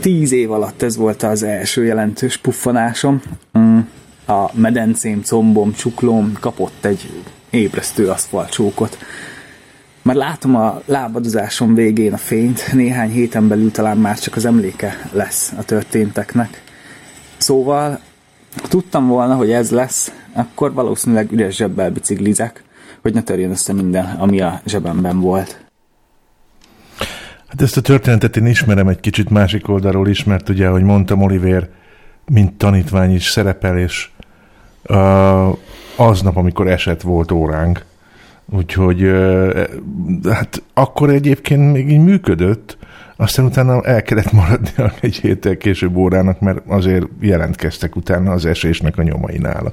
Tíz 0.00 0.32
év 0.32 0.52
alatt 0.52 0.82
ez 0.82 0.96
volt 0.96 1.22
az 1.22 1.42
első 1.42 1.84
jelentős 1.84 2.36
puffanásom. 2.36 3.22
Mm, 3.58 3.78
a 4.26 4.50
medencém, 4.52 5.22
combom, 5.22 5.72
csuklóm 5.72 6.32
kapott 6.40 6.84
egy 6.84 7.10
ébresztő 7.50 8.08
aszfaltcsókot. 8.08 8.98
Már 10.02 10.16
látom 10.16 10.56
a 10.56 10.82
lábadozásom 10.84 11.74
végén 11.74 12.12
a 12.12 12.16
fényt, 12.16 12.72
néhány 12.72 13.10
héten 13.10 13.48
belül 13.48 13.70
talán 13.70 13.96
már 13.96 14.18
csak 14.18 14.36
az 14.36 14.44
emléke 14.44 15.08
lesz 15.12 15.52
a 15.58 15.62
történteknek. 15.62 16.62
Szóval 17.36 18.00
ha 18.60 18.68
tudtam 18.68 19.06
volna, 19.06 19.34
hogy 19.34 19.50
ez 19.50 19.70
lesz, 19.70 20.12
akkor 20.32 20.72
valószínűleg 20.72 21.32
üres 21.32 21.56
zsebbel 21.56 21.90
biciklizek, 21.90 22.64
hogy 23.02 23.14
ne 23.14 23.22
törjön 23.22 23.50
össze 23.50 23.72
minden, 23.72 24.04
ami 24.04 24.40
a 24.40 24.60
zsebemben 24.66 25.20
volt. 25.20 25.64
Hát 27.46 27.62
ezt 27.62 27.76
a 27.76 27.80
történetet 27.80 28.36
én 28.36 28.46
ismerem 28.46 28.88
egy 28.88 29.00
kicsit 29.00 29.30
másik 29.30 29.68
oldalról 29.68 30.08
is, 30.08 30.24
mert 30.24 30.48
ugye, 30.48 30.66
ahogy 30.66 30.82
mondtam, 30.82 31.22
Oliver 31.22 31.68
mint 32.26 32.54
tanítvány 32.54 33.14
is 33.14 33.24
szerepel, 33.24 33.78
és 33.78 34.08
aznap, 35.96 36.36
amikor 36.36 36.68
eset 36.68 37.02
volt 37.02 37.30
óránk, 37.30 37.84
úgyhogy 38.50 39.02
uh, 39.02 39.66
hát 40.30 40.62
akkor 40.74 41.10
egyébként 41.10 41.72
még 41.72 41.90
így 41.90 42.04
működött, 42.04 42.76
aztán 43.16 43.44
utána 43.44 43.82
el 43.82 44.02
kellett 44.02 44.32
maradni 44.32 44.70
egy 45.00 45.16
héttel 45.16 45.56
később 45.56 45.96
órának, 45.96 46.40
mert 46.40 46.58
azért 46.66 47.06
jelentkeztek 47.20 47.96
utána 47.96 48.32
az 48.32 48.44
esésnek 48.44 48.98
a 48.98 49.02
nyomai 49.02 49.38
nála. 49.38 49.72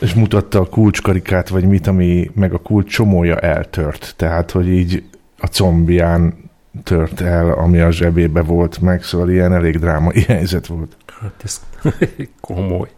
És 0.00 0.14
mutatta 0.14 0.60
a 0.60 0.68
kulcskarikát, 0.68 1.48
vagy 1.48 1.64
mit, 1.64 1.86
ami 1.86 2.30
meg 2.34 2.52
a 2.52 2.58
kulcs 2.58 2.90
csomója 2.90 3.36
eltört. 3.38 4.14
Tehát, 4.16 4.50
hogy 4.50 4.68
így 4.68 5.02
a 5.38 5.46
combján 5.46 6.34
tört 6.82 7.20
el, 7.20 7.50
ami 7.50 7.78
a 7.78 7.90
zsebébe 7.90 8.42
volt 8.42 8.80
meg, 8.80 9.02
szóval 9.02 9.30
ilyen 9.30 9.52
elég 9.52 9.78
drámai 9.78 10.22
helyzet 10.28 10.66
volt. 10.66 10.96
Hát 11.20 11.42
ez 11.44 11.60
komoly. 12.40 12.88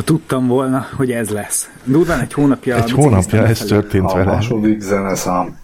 Ha 0.00 0.06
tudtam 0.06 0.46
volna, 0.46 0.86
hogy 0.96 1.10
ez 1.10 1.30
lesz. 1.30 1.70
Durván 1.84 2.20
egy 2.20 2.32
hónapja... 2.32 2.76
Egy 2.76 2.90
hónapja 2.90 3.46
ez 3.46 3.58
történt 3.58 4.10
a 4.10 4.14
vele. 4.14 4.30
A 4.30 4.34
második 4.34 4.80
zeneszám 4.80 5.58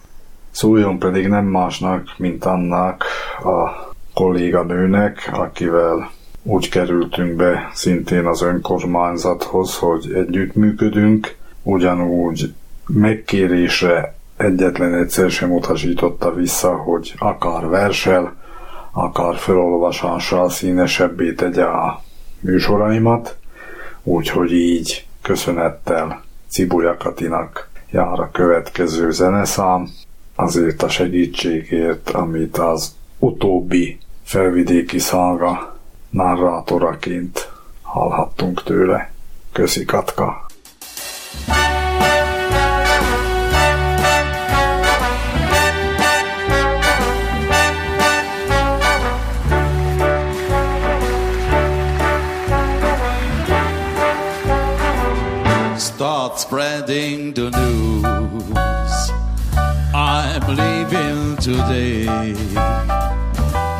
szóljon 0.51 0.99
pedig 0.99 1.27
nem 1.27 1.45
másnak, 1.45 2.15
mint 2.17 2.45
annak 2.45 3.03
a 3.43 3.93
kolléganőnek, 4.13 5.29
akivel 5.33 6.11
úgy 6.43 6.69
kerültünk 6.69 7.35
be 7.35 7.69
szintén 7.73 8.25
az 8.25 8.41
önkormányzathoz, 8.41 9.75
hogy 9.75 10.11
együttműködünk, 10.13 11.35
ugyanúgy 11.63 12.53
megkérésre 12.87 14.15
egyetlen 14.35 14.93
egyszer 14.93 15.29
sem 15.29 15.51
utasította 15.51 16.33
vissza, 16.33 16.75
hogy 16.75 17.13
akar 17.17 17.69
versel, 17.69 18.35
akar 18.91 19.35
felolvasással 19.35 20.49
színesebbé 20.49 21.33
tegye 21.33 21.63
a 21.63 22.01
műsoraimat, 22.39 23.37
úgyhogy 24.07 24.51
így 24.51 25.05
köszönettel 25.21 26.23
Cibuja 26.49 26.97
Katinak 26.97 27.69
jár 27.91 28.19
a 28.19 28.29
következő 28.31 29.11
zeneszám, 29.11 29.89
azért 30.35 30.83
a 30.83 30.89
segítségért, 30.89 32.09
amit 32.09 32.57
az 32.57 32.95
utóbbi 33.19 33.97
felvidéki 34.23 34.99
szalga 34.99 35.79
narrátoraként 36.09 37.51
hallhattunk 37.81 38.63
tőle. 38.63 39.11
Köszi 39.51 39.85
Katka! 39.85 40.45
Start 41.45 41.86
spreading 56.47 57.33
the 57.33 57.49
news 57.51 59.11
I'm 59.93 60.41
leaving 60.55 61.35
today. 61.35 62.07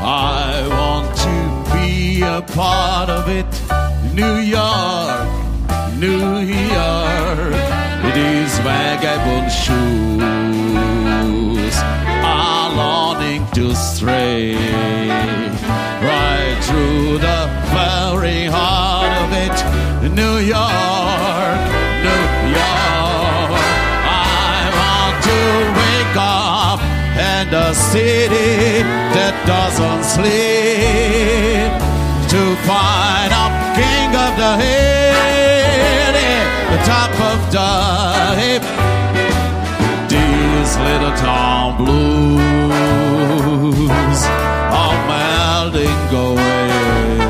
I 0.04 0.68
want 0.78 1.08
to 1.26 1.38
be 1.74 2.22
a 2.24 2.42
part 2.42 3.10
of 3.10 3.30
it. 3.30 3.48
New 4.14 4.36
York, 4.58 5.30
New 5.96 6.40
York, 6.44 7.56
it 8.10 8.18
is 8.36 8.52
vagabond 8.60 9.50
shoes 9.50 10.18
are 12.34 12.70
longing 12.76 13.48
to 13.52 13.74
stray 13.76 14.56
right 16.04 16.58
through 16.64 17.18
the 17.20 17.48
very 17.72 18.44
heart 18.48 19.14
of 19.24 19.32
it. 19.46 19.58
New 20.14 20.38
York, 20.40 20.97
in 27.48 27.52
the 27.52 27.74
city 27.74 28.84
that 29.16 29.36
doesn't 29.46 30.04
sleep 30.04 31.72
to 32.32 32.56
find 32.68 33.32
a 33.32 33.48
king 33.76 34.16
of 34.16 34.36
the 34.42 34.58
hill, 34.64 36.16
the 36.72 36.80
top 36.84 37.12
of 37.32 37.40
the 37.56 37.72
hip. 38.42 38.64
These 40.10 40.78
little 40.78 41.16
town 41.18 41.78
blues 41.78 43.00
are 44.82 44.98
melting 45.08 46.10
away. 46.16 47.27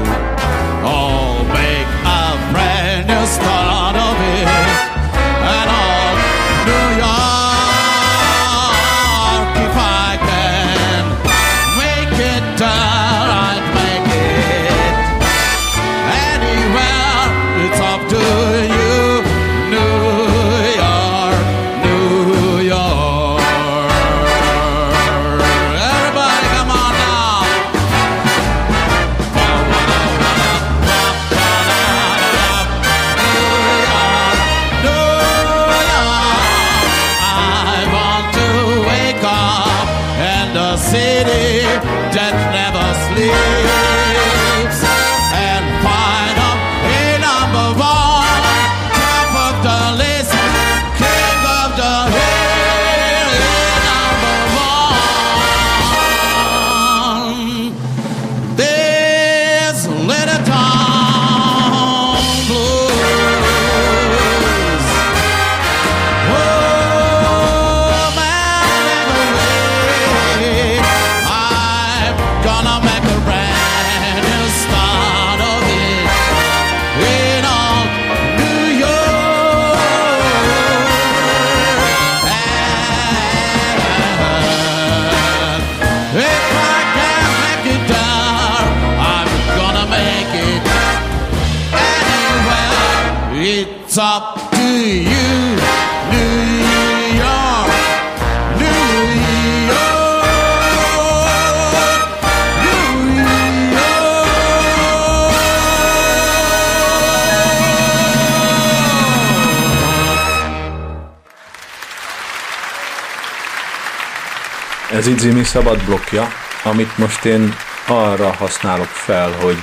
Ez 115.07 115.13
itt 115.13 115.19
Zimi 115.19 115.43
szabad 115.43 115.85
blokkja, 115.85 116.23
amit 116.63 116.97
most 116.97 117.25
én 117.25 117.53
arra 117.87 118.31
használok 118.31 118.85
fel, 118.85 119.31
hogy 119.31 119.55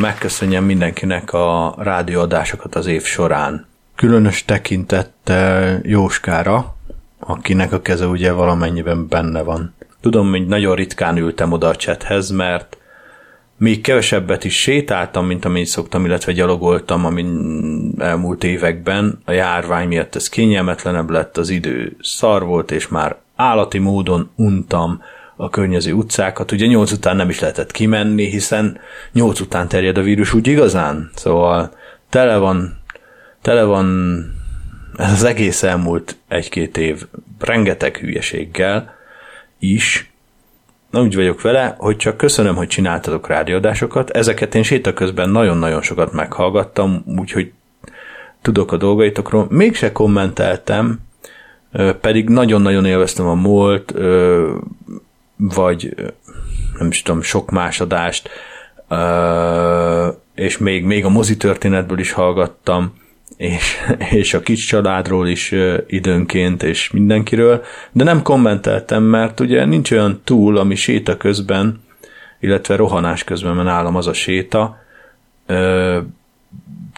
megköszönjem 0.00 0.64
mindenkinek 0.64 1.32
a 1.32 1.74
rádióadásokat 1.78 2.74
az 2.74 2.86
év 2.86 3.02
során. 3.02 3.66
Különös 3.94 4.44
tekintettel 4.44 5.80
Jóskára, 5.82 6.76
akinek 7.18 7.72
a 7.72 7.82
keze 7.82 8.06
ugye 8.06 8.32
valamennyiben 8.32 9.08
benne 9.08 9.42
van. 9.42 9.74
Tudom, 10.00 10.30
hogy 10.30 10.46
nagyon 10.46 10.74
ritkán 10.74 11.16
ültem 11.16 11.52
oda 11.52 11.68
a 11.68 11.76
chathez, 11.76 12.30
mert 12.30 12.76
még 13.56 13.80
kevesebbet 13.80 14.44
is 14.44 14.60
sétáltam, 14.60 15.26
mint 15.26 15.44
amennyit 15.44 15.66
szoktam, 15.66 16.04
illetve 16.04 16.32
gyalogoltam, 16.32 17.04
amin 17.04 17.92
elmúlt 17.98 18.44
években. 18.44 19.20
A 19.24 19.32
járvány 19.32 19.88
miatt 19.88 20.14
ez 20.14 20.28
kényelmetlenebb 20.28 21.10
lett, 21.10 21.36
az 21.36 21.48
idő 21.48 21.96
szar 22.00 22.44
volt, 22.44 22.70
és 22.70 22.88
már 22.88 23.16
állati 23.36 23.78
módon 23.78 24.30
untam 24.36 25.02
a 25.36 25.50
környező 25.50 25.92
utcákat. 25.92 26.52
Ugye 26.52 26.66
nyolc 26.66 26.92
után 26.92 27.16
nem 27.16 27.28
is 27.28 27.40
lehetett 27.40 27.70
kimenni, 27.70 28.24
hiszen 28.24 28.78
nyolc 29.12 29.40
után 29.40 29.68
terjed 29.68 29.98
a 29.98 30.02
vírus 30.02 30.32
úgy 30.32 30.46
igazán. 30.46 31.10
Szóval 31.14 31.72
tele 32.08 32.36
van, 32.36 32.78
tele 33.42 33.62
van 33.62 34.16
ez 34.96 35.12
az 35.12 35.24
egész 35.24 35.62
elmúlt 35.62 36.16
egy-két 36.28 36.76
év 36.76 37.06
rengeteg 37.38 37.96
hülyeséggel 37.96 38.94
is, 39.58 40.10
Na, 40.90 41.02
úgy 41.02 41.14
vagyok 41.14 41.40
vele, 41.40 41.74
hogy 41.78 41.96
csak 41.96 42.16
köszönöm, 42.16 42.54
hogy 42.56 42.68
csináltatok 42.68 43.28
rádióadásokat. 43.28 44.10
Ezeket 44.10 44.54
én 44.54 44.62
séta 44.62 44.92
közben 44.92 45.28
nagyon-nagyon 45.28 45.82
sokat 45.82 46.12
meghallgattam, 46.12 47.04
úgyhogy 47.18 47.52
tudok 48.42 48.72
a 48.72 48.76
dolgaitokról. 48.76 49.46
Mégse 49.50 49.92
kommenteltem, 49.92 50.98
pedig 52.00 52.28
nagyon-nagyon 52.28 52.84
élveztem 52.84 53.26
a 53.26 53.34
molt, 53.34 53.92
ö, 53.94 54.54
vagy 55.36 55.94
nem 56.78 56.88
is 56.88 57.02
tudom, 57.02 57.22
sok 57.22 57.50
más 57.50 57.80
adást, 57.80 58.28
és 60.34 60.58
még, 60.58 60.84
még 60.84 61.04
a 61.04 61.08
mozi 61.08 61.36
történetből 61.36 61.98
is 61.98 62.12
hallgattam, 62.12 62.94
és, 63.36 63.76
és 64.10 64.34
a 64.34 64.40
kis 64.40 64.64
családról 64.64 65.28
is 65.28 65.54
időnként, 65.86 66.62
és 66.62 66.90
mindenkiről, 66.90 67.64
de 67.92 68.04
nem 68.04 68.22
kommenteltem, 68.22 69.02
mert 69.02 69.40
ugye 69.40 69.64
nincs 69.64 69.90
olyan 69.90 70.20
túl, 70.24 70.56
ami 70.56 70.74
séta 70.74 71.16
közben, 71.16 71.84
illetve 72.40 72.76
rohanás 72.76 73.24
közben, 73.24 73.54
mert 73.54 73.68
nálam 73.68 73.96
az 73.96 74.06
a 74.06 74.12
séta, 74.12 74.78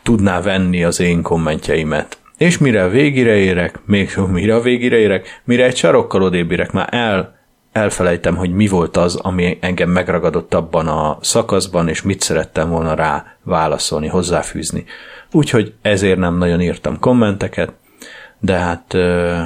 tudná 0.02 0.40
venni 0.40 0.84
az 0.84 1.00
én 1.00 1.22
kommentjeimet. 1.22 2.18
És 2.38 2.58
mire 2.58 2.84
a 2.84 2.88
végére 2.88 3.36
érek, 3.36 3.78
még 3.84 4.16
mire 4.30 4.54
a 4.54 4.60
végére 4.60 4.96
érek, 4.96 5.40
mire 5.44 5.64
egy 5.64 5.76
sarokkal 5.76 6.22
odébb 6.22 6.50
érek, 6.50 6.72
már 6.72 6.88
el, 6.90 7.38
elfelejtem, 7.72 8.36
hogy 8.36 8.54
mi 8.54 8.66
volt 8.66 8.96
az, 8.96 9.16
ami 9.16 9.58
engem 9.60 9.90
megragadott 9.90 10.54
abban 10.54 10.88
a 10.88 11.18
szakaszban, 11.20 11.88
és 11.88 12.02
mit 12.02 12.20
szerettem 12.20 12.68
volna 12.68 12.94
rá 12.94 13.36
válaszolni, 13.42 14.06
hozzáfűzni. 14.06 14.84
Úgyhogy 15.32 15.74
ezért 15.82 16.18
nem 16.18 16.38
nagyon 16.38 16.60
írtam 16.60 16.98
kommenteket, 16.98 17.72
de 18.38 18.58
hát 18.58 18.94
ö, 18.94 19.40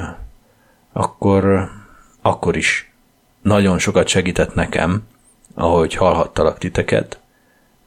akkor, 0.93 1.69
akkor 2.21 2.55
is 2.55 2.93
nagyon 3.41 3.79
sokat 3.79 4.07
segített 4.07 4.53
nekem, 4.53 5.03
ahogy 5.55 5.93
hallhattalak 5.95 6.57
titeket, 6.57 7.19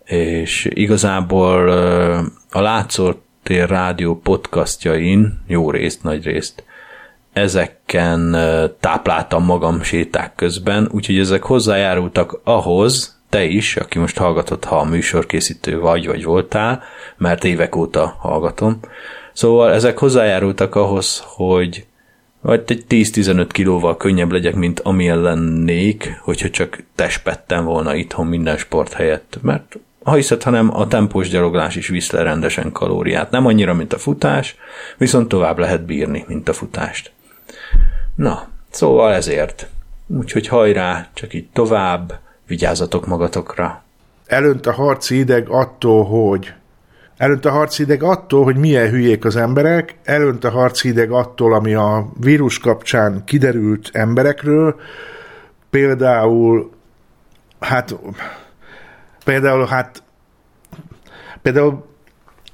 és 0.05 0.69
igazából 0.71 1.69
ö, 1.69 2.21
a 2.51 2.61
Látszótér 3.47 3.77
Rádió 3.77 4.21
podcastjain, 4.21 5.41
jó 5.47 5.71
részt, 5.71 6.03
nagy 6.03 6.25
részt, 6.25 6.65
ezeken 7.33 8.37
tápláltam 8.81 9.45
magam 9.45 9.83
séták 9.83 10.35
közben, 10.35 10.89
úgyhogy 10.93 11.19
ezek 11.19 11.43
hozzájárultak 11.43 12.41
ahhoz, 12.45 13.21
te 13.29 13.45
is, 13.45 13.77
aki 13.77 13.99
most 13.99 14.19
hallgatod, 14.19 14.65
ha 14.65 14.77
a 14.77 14.85
műsorkészítő 14.85 15.81
vagy, 15.81 16.07
vagy 16.07 16.25
voltál, 16.25 16.83
mert 17.17 17.45
évek 17.45 17.77
óta 17.77 18.17
hallgatom. 18.19 18.81
Szóval 19.33 19.73
ezek 19.73 19.99
hozzájárultak 19.99 20.75
ahhoz, 20.75 21.23
hogy 21.27 21.87
vagy 22.41 22.63
egy 22.67 22.85
10-15 22.89 23.47
kilóval 23.53 23.97
könnyebb 23.97 24.33
legyek, 24.33 24.55
mint 24.55 24.81
amilyen 24.81 25.21
lennék, 25.21 26.21
hogyha 26.23 26.51
csak 26.51 26.79
testpettem 26.95 27.65
volna 27.65 27.95
itthon 27.95 28.27
minden 28.27 28.57
sport 28.57 28.93
helyett. 28.93 29.39
Mert 29.43 29.79
ha 30.07 30.15
hiszed, 30.15 30.43
hanem 30.43 30.77
a 30.77 30.87
tempós 30.87 31.29
gyaloglás 31.29 31.77
is 31.77 31.89
visz 31.89 32.11
le 32.11 32.23
rendesen 32.23 32.73
kalóriát. 32.73 33.31
Nem 33.31 33.47
annyira, 33.47 33.75
mint 33.75 33.93
a 33.93 33.99
futás, 33.99 34.57
viszont 34.99 35.29
tovább 35.29 35.59
lehet 35.59 35.85
bírni, 35.85 36.25
mint 36.29 36.49
a 36.49 36.53
futást. 36.53 37.13
Na, 38.15 38.49
szóval 38.71 39.15
ezért. 39.15 39.69
Úgyhogy 40.07 40.49
hajrá, 40.49 41.09
csak 41.15 41.35
így 41.35 41.49
tovább, 41.53 42.19
vigyázzatok 42.47 43.07
magatokra. 43.07 43.83
Elönt 44.27 44.67
a 44.67 44.73
harci 44.73 45.19
ideg 45.19 45.49
attól, 45.49 46.05
hogy 46.05 46.53
Elönt 47.17 47.45
a 47.45 47.51
harci 47.51 47.83
ideg 47.83 48.03
attól, 48.03 48.45
hogy 48.45 48.57
milyen 48.57 48.91
hülyék 48.91 49.25
az 49.25 49.37
emberek, 49.37 49.95
elönt 50.05 50.45
a 50.45 50.51
harci 50.51 50.89
ideg 50.89 51.11
attól, 51.11 51.55
ami 51.55 51.75
a 51.75 52.09
vírus 52.21 52.59
kapcsán 52.59 53.23
kiderült 53.25 53.91
emberekről, 53.93 54.81
például, 55.71 56.71
hát, 57.61 57.97
például, 59.27 59.67
hát, 59.67 60.03
például 61.43 61.87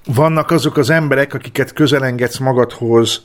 vannak 0.06 0.50
azok 0.50 0.76
az 0.76 0.90
emberek, 0.90 1.34
akiket 1.34 1.72
közelengedsz 1.72 2.38
magadhoz 2.38 3.22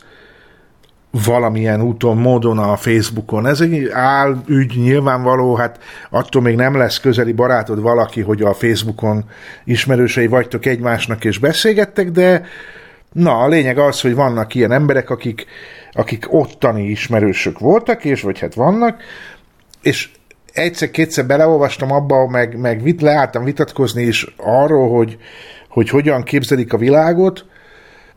valamilyen 1.25 1.81
úton, 1.81 2.17
módon 2.17 2.57
a 2.57 2.75
Facebookon. 2.75 3.47
Ez 3.47 3.61
egy 3.61 3.89
álügy 3.89 4.73
nyilvánvaló, 4.75 5.55
hát 5.55 5.79
attól 6.09 6.41
még 6.41 6.55
nem 6.55 6.75
lesz 6.75 6.99
közeli 6.99 7.31
barátod 7.31 7.81
valaki, 7.81 8.21
hogy 8.21 8.41
a 8.41 8.53
Facebookon 8.53 9.23
ismerősei 9.63 10.27
vagytok 10.27 10.65
egymásnak 10.65 11.25
és 11.25 11.37
beszélgettek, 11.37 12.11
de 12.11 12.45
na, 13.11 13.37
a 13.37 13.47
lényeg 13.47 13.77
az, 13.77 14.01
hogy 14.01 14.15
vannak 14.15 14.55
ilyen 14.55 14.71
emberek, 14.71 15.09
akik, 15.09 15.45
akik 15.91 16.33
ottani 16.33 16.83
ismerősök 16.83 17.59
voltak, 17.59 18.05
és 18.05 18.21
vagy 18.21 18.39
hát 18.39 18.53
vannak, 18.53 19.01
és 19.81 20.09
egyszer-kétszer 20.57 21.25
beleolvastam 21.25 21.91
abba, 21.91 22.27
meg, 22.27 22.57
meg 22.57 22.83
vit, 22.83 23.01
leálltam 23.01 23.43
vitatkozni 23.43 24.03
is 24.03 24.33
arról, 24.37 24.89
hogy, 24.89 25.17
hogy 25.69 25.89
hogyan 25.89 26.23
képzelik 26.23 26.73
a 26.73 26.77
világot, 26.77 27.45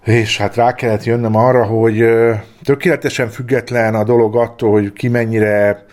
és 0.05 0.37
hát 0.37 0.55
rá 0.55 0.75
kellett 0.75 1.05
jönnöm 1.05 1.37
arra, 1.37 1.65
hogy 1.65 2.05
tökéletesen 2.63 3.29
független 3.29 3.95
a 3.95 4.05
dolog 4.05 4.37
attól, 4.37 4.71
hogy 4.71 4.93
ki 4.93 5.09
mennyire 5.09 5.85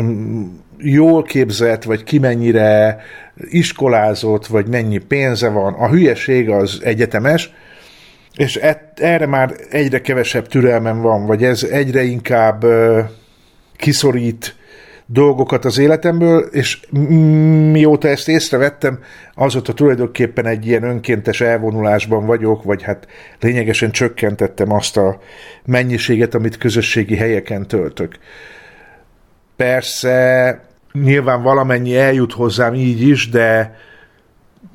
mm, 0.00 0.44
jól 0.78 1.22
képzett, 1.22 1.82
vagy 1.82 2.04
ki 2.04 2.18
mennyire 2.18 3.00
iskolázott, 3.36 4.46
vagy 4.46 4.68
mennyi 4.68 4.98
pénze 4.98 5.48
van. 5.48 5.74
A 5.74 5.88
hülyeség 5.88 6.50
az 6.50 6.80
egyetemes, 6.84 7.52
és 8.36 8.56
et, 8.56 9.00
erre 9.00 9.26
már 9.26 9.54
egyre 9.70 10.00
kevesebb 10.00 10.48
türelmem 10.48 11.00
van, 11.00 11.26
vagy 11.26 11.44
ez 11.44 11.62
egyre 11.62 12.02
inkább 12.02 12.64
ö, 12.64 13.00
kiszorít 13.76 14.56
dolgokat 15.12 15.64
az 15.64 15.78
életemből, 15.78 16.40
és 16.40 16.80
mióta 17.70 18.08
ezt 18.08 18.28
észrevettem, 18.28 18.98
azóta 19.34 19.72
tulajdonképpen 19.72 20.46
egy 20.46 20.66
ilyen 20.66 20.82
önkéntes 20.82 21.40
elvonulásban 21.40 22.26
vagyok, 22.26 22.62
vagy 22.62 22.82
hát 22.82 23.08
lényegesen 23.40 23.90
csökkentettem 23.90 24.72
azt 24.72 24.96
a 24.96 25.18
mennyiséget, 25.64 26.34
amit 26.34 26.58
közösségi 26.58 27.16
helyeken 27.16 27.66
töltök. 27.66 28.18
Persze 29.56 30.60
nyilván 30.92 31.42
valamennyi 31.42 31.96
eljut 31.96 32.32
hozzám 32.32 32.74
így 32.74 33.08
is, 33.08 33.28
de 33.28 33.78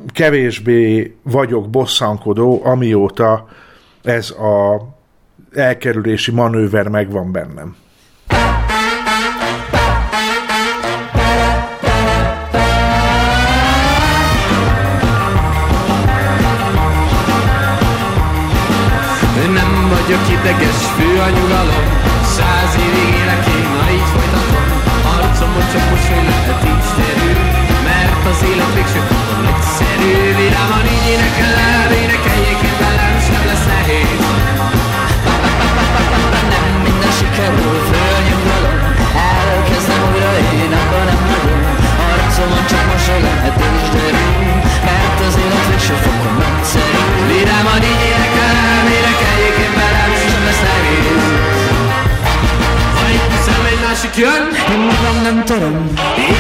kevésbé 0.08 1.16
vagyok 1.24 1.70
bosszankodó, 1.70 2.62
amióta 2.64 3.48
ez 4.04 4.30
a 4.32 4.88
elkerülési 5.54 6.32
manőver 6.32 6.88
megvan 6.88 7.32
bennem. 7.32 7.76
Ideges 20.48 20.82
fő 20.98 21.10
a 21.28 21.30
nyugalom 21.38 21.86
Száz 22.36 22.72
évig 22.86 23.10
élek 23.22 23.44
én, 23.58 23.70
ha 23.80 23.86
így 23.98 24.10
folytatom. 24.14 24.66
Arcomon 25.14 25.66
csak 25.72 25.86
mosoly 25.92 26.24
lehet 26.30 26.62
így 26.72 26.88
terül 26.98 27.38
Mert 27.88 28.24
az 28.32 28.40
élet 28.50 28.72
végső 28.78 29.02
ponton 29.10 29.46
egyszerű. 29.52 30.12
Vidáman 30.38 30.86
így 30.96 31.08
énekelem, 31.14 31.90
énekeljék 32.02 32.62
én 32.70 32.78
velem 32.82 33.16
Sem 33.28 33.44
lesz 33.50 33.66
nehéz. 33.72 34.22
Nem 36.54 36.68
minden 36.86 37.14
sikerül, 37.20 37.78
fölnyugalom 37.90 38.78
Elkezdem 39.32 40.02
újra 40.10 40.32
én, 40.60 40.72
akkor 40.80 41.04
nem 41.10 41.22
nagyon. 41.32 41.62
Arcomon 42.08 42.64
csak 42.72 42.84
mosoly 42.92 43.22
lehet 43.28 43.58
így 43.68 43.88
Mert 44.88 45.20
az 45.28 45.36
élet 45.44 45.66
végső 45.70 45.96
fokon 46.06 46.36
egyszerű. 46.50 47.02
Vidáman 47.30 47.84
így 47.92 48.07
lesz 54.26 54.68
nyugalom 54.84 55.78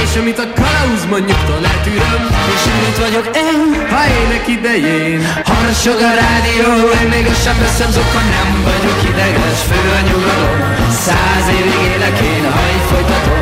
És 0.03 0.11
amit 0.19 0.39
a 0.45 0.47
kalauz 0.59 1.03
mondjuktól 1.11 1.61
eltűröm 1.71 2.23
És 2.53 2.63
őrült 2.71 2.99
vagyok 3.05 3.27
én, 3.47 3.61
ha 3.91 4.01
ének 4.19 4.45
idején. 4.57 5.19
Harsog 5.49 5.99
a 6.09 6.13
rádió, 6.21 6.69
én 7.01 7.09
még 7.15 7.25
azt 7.31 7.43
sem 7.45 7.57
veszem 7.63 7.91
zokon 7.97 8.25
Nem 8.35 8.51
vagyok 8.67 8.99
ideges, 9.11 9.59
fő 9.69 9.79
a 9.99 10.01
nyugalom. 10.07 10.57
Száz 11.05 11.45
évig 11.57 11.81
élek 11.93 12.17
én, 12.33 12.43
ha 12.55 12.63
így 12.75 12.87
folytatom. 12.91 13.41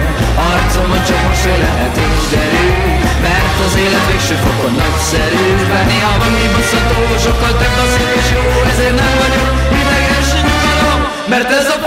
Arcomon 0.49 1.01
csak 1.07 1.21
mosoly 1.27 1.59
lehet 1.65 1.95
és 2.05 2.23
derű 2.33 2.67
Mert 3.25 3.57
az 3.65 3.73
élet 3.83 4.05
végső 4.09 4.35
fokon 4.45 4.73
nagyszerű. 4.81 5.43
Bár 5.71 5.85
néha 5.91 6.13
van 6.21 6.31
mi 6.37 6.47
buszató, 6.53 6.99
sokkal 7.25 7.53
több 7.59 7.77
az 7.85 7.93
és 8.19 8.27
jó 8.35 8.45
Ezért 8.71 8.97
nem 9.03 9.13
vagyok 9.23 9.49
ideges 9.81 10.27
nyugalom. 10.47 10.99
Mert 11.31 11.49
ez 11.59 11.67
a 11.75 11.79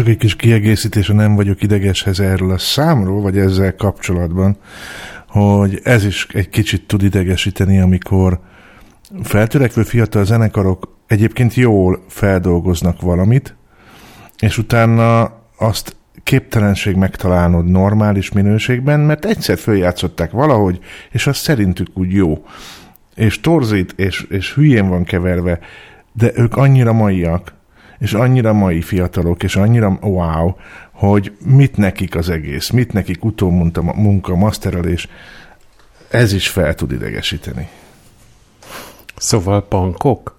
Csak 0.00 0.08
egy 0.08 0.16
kis 0.16 0.36
kiegészítése 0.36 1.12
nem 1.12 1.34
vagyok 1.34 1.62
idegeshez 1.62 2.20
erről 2.20 2.50
a 2.50 2.58
számról, 2.58 3.20
vagy 3.20 3.38
ezzel 3.38 3.74
kapcsolatban, 3.74 4.56
hogy 5.28 5.80
ez 5.82 6.04
is 6.04 6.26
egy 6.32 6.48
kicsit 6.48 6.86
tud 6.86 7.02
idegesíteni, 7.02 7.80
amikor 7.80 8.40
feltörekvő 9.22 9.82
fiatal 9.82 10.24
zenekarok 10.24 10.96
egyébként 11.06 11.54
jól 11.54 12.04
feldolgoznak 12.08 13.00
valamit, 13.00 13.54
és 14.38 14.58
utána 14.58 15.32
azt 15.58 15.96
képtelenség 16.22 16.96
megtalálnod 16.96 17.66
normális 17.66 18.32
minőségben, 18.32 19.00
mert 19.00 19.24
egyszer 19.24 19.58
följátszották 19.58 20.30
valahogy, 20.30 20.78
és 21.10 21.26
az 21.26 21.36
szerintük 21.36 21.88
úgy 21.94 22.12
jó. 22.12 22.44
És 23.14 23.40
torzít, 23.40 23.92
és, 23.96 24.26
és 24.28 24.54
hülyén 24.54 24.88
van 24.88 25.04
keverve, 25.04 25.58
de 26.12 26.30
ők 26.34 26.56
annyira 26.56 26.92
maiak, 26.92 27.58
és 28.00 28.12
annyira 28.12 28.52
mai 28.52 28.80
fiatalok, 28.80 29.42
és 29.42 29.56
annyira 29.56 29.98
wow, 30.00 30.54
hogy 30.90 31.32
mit 31.44 31.76
nekik 31.76 32.14
az 32.16 32.28
egész, 32.28 32.70
mit 32.70 32.92
nekik 32.92 33.24
utómunka, 33.24 33.82
munka, 33.82 34.34
masterelés, 34.34 35.08
ez 36.10 36.32
is 36.32 36.48
fel 36.48 36.74
tud 36.74 36.92
idegesíteni. 36.92 37.68
Szóval 39.16 39.66
pankok? 39.68 40.38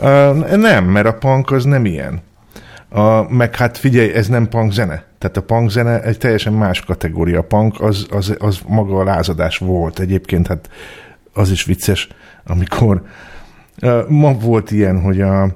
Uh, 0.00 0.56
nem, 0.56 0.84
mert 0.84 1.06
a 1.06 1.14
punk 1.14 1.50
az 1.50 1.64
nem 1.64 1.84
ilyen. 1.84 2.22
A, 2.88 3.32
meg 3.32 3.56
hát 3.56 3.78
figyelj, 3.78 4.12
ez 4.12 4.28
nem 4.28 4.48
punk 4.48 4.72
zene. 4.72 5.04
Tehát 5.18 5.36
a 5.36 5.42
punk 5.42 5.70
zene 5.70 6.02
egy 6.02 6.18
teljesen 6.18 6.52
más 6.52 6.80
kategória. 6.80 7.38
A 7.38 7.42
punk 7.42 7.80
az, 7.80 8.06
az, 8.10 8.36
az 8.38 8.60
maga 8.66 8.98
a 8.98 9.04
lázadás 9.04 9.58
volt. 9.58 9.98
Egyébként 9.98 10.46
hát 10.46 10.70
az 11.32 11.50
is 11.50 11.64
vicces, 11.64 12.08
amikor 12.46 13.02
uh, 13.82 14.08
ma 14.08 14.32
volt 14.32 14.70
ilyen, 14.70 15.00
hogy 15.00 15.20
a, 15.20 15.48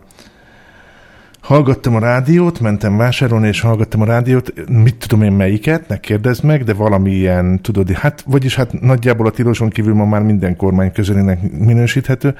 hallgattam 1.43 1.95
a 1.95 1.99
rádiót, 1.99 2.61
mentem 2.61 2.97
vásárolni, 2.97 3.49
és 3.49 3.61
hallgattam 3.61 4.01
a 4.01 4.05
rádiót, 4.05 4.69
mit 4.69 4.95
tudom 4.97 5.23
én 5.23 5.33
melyiket, 5.33 5.89
ne 5.89 6.01
kérdezd 6.01 6.45
meg, 6.45 6.65
de 6.65 6.75
valami 6.75 7.11
ilyen, 7.11 7.61
tudod, 7.63 7.91
hát, 7.91 8.25
vagyis 8.27 8.55
hát 8.55 8.81
nagyjából 8.81 9.27
a 9.27 9.31
tiloson 9.31 9.69
kívül 9.69 9.95
ma 9.95 10.05
már 10.05 10.23
minden 10.23 10.57
kormány 10.57 10.93
közelének 10.93 11.59
minősíthető, 11.59 12.35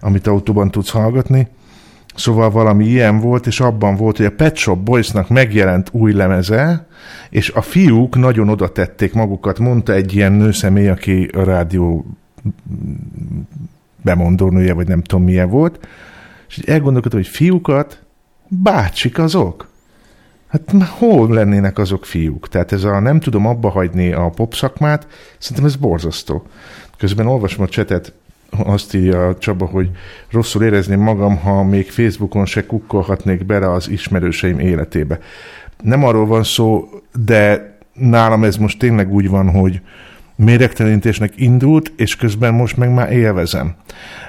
amit 0.00 0.26
autóban 0.26 0.70
tudsz 0.70 0.90
hallgatni. 0.90 1.48
Szóval 2.14 2.50
valami 2.50 2.84
ilyen 2.84 3.20
volt, 3.20 3.46
és 3.46 3.60
abban 3.60 3.96
volt, 3.96 4.16
hogy 4.16 4.26
a 4.26 4.30
Pet 4.30 4.56
Shop 4.56 4.78
Boysnak 4.78 5.28
megjelent 5.28 5.88
új 5.92 6.12
lemeze, 6.12 6.86
és 7.30 7.50
a 7.50 7.62
fiúk 7.62 8.16
nagyon 8.16 8.48
oda 8.48 8.68
tették 8.68 9.14
magukat, 9.14 9.58
mondta 9.58 9.92
egy 9.92 10.14
ilyen 10.14 10.32
nőszemély, 10.32 10.88
aki 10.88 11.30
a 11.36 11.42
rádió 11.42 12.06
bemondónője, 14.02 14.72
vagy 14.72 14.88
nem 14.88 15.02
tudom 15.02 15.24
milyen 15.24 15.48
volt, 15.48 15.88
és 16.48 16.58
így 16.58 16.68
elgondolkodtam, 16.68 17.20
hogy 17.20 17.28
fiúkat 17.28 18.06
bácsik 18.48 19.18
azok? 19.18 19.68
Hát 20.48 20.74
hol 20.98 21.28
lennének 21.28 21.78
azok 21.78 22.04
fiúk? 22.04 22.48
Tehát 22.48 22.72
ez 22.72 22.84
a 22.84 23.00
nem 23.00 23.20
tudom 23.20 23.46
abba 23.46 23.68
hagyni 23.68 24.12
a 24.12 24.28
pop 24.28 24.54
szakmát, 24.54 25.06
szerintem 25.38 25.66
ez 25.66 25.76
borzasztó. 25.76 26.46
Közben 26.98 27.26
olvasom 27.26 27.64
a 27.64 27.68
csetet, 27.68 28.12
azt 28.50 28.94
írja 28.94 29.36
Csaba, 29.38 29.66
hogy 29.66 29.90
rosszul 30.30 30.62
érezném 30.62 31.00
magam, 31.00 31.36
ha 31.36 31.62
még 31.62 31.90
Facebookon 31.90 32.46
se 32.46 32.66
kukkolhatnék 32.66 33.46
bele 33.46 33.72
az 33.72 33.88
ismerőseim 33.88 34.58
életébe. 34.58 35.18
Nem 35.82 36.04
arról 36.04 36.26
van 36.26 36.44
szó, 36.44 36.88
de 37.24 37.72
nálam 37.92 38.44
ez 38.44 38.56
most 38.56 38.78
tényleg 38.78 39.12
úgy 39.12 39.28
van, 39.28 39.50
hogy 39.50 39.80
méregtelenítésnek 40.36 41.32
indult, 41.36 41.92
és 41.96 42.16
közben 42.16 42.54
most 42.54 42.76
meg 42.76 42.92
már 42.92 43.12
élvezem. 43.12 43.74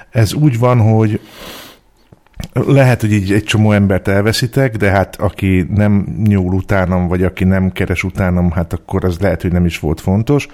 Ez 0.10 0.34
úgy 0.34 0.60
van, 0.60 0.80
hogy 0.80 1.20
lehet, 2.54 3.02
hogy 3.02 3.12
így 3.12 3.32
egy 3.32 3.44
csomó 3.44 3.72
embert 3.72 4.08
elveszítek, 4.08 4.76
de 4.76 4.90
hát 4.90 5.16
aki 5.16 5.66
nem 5.76 6.22
nyúl 6.24 6.54
utánam, 6.54 7.08
vagy 7.08 7.24
aki 7.24 7.44
nem 7.44 7.72
keres 7.72 8.04
utánam, 8.04 8.52
hát 8.52 8.74
akkor 8.74 9.06
az 9.06 9.20
lehet, 9.20 9.42
hogy 9.42 9.52
nem 9.52 9.66
is 9.66 9.80
volt 9.80 10.02
fontos. 10.02 10.48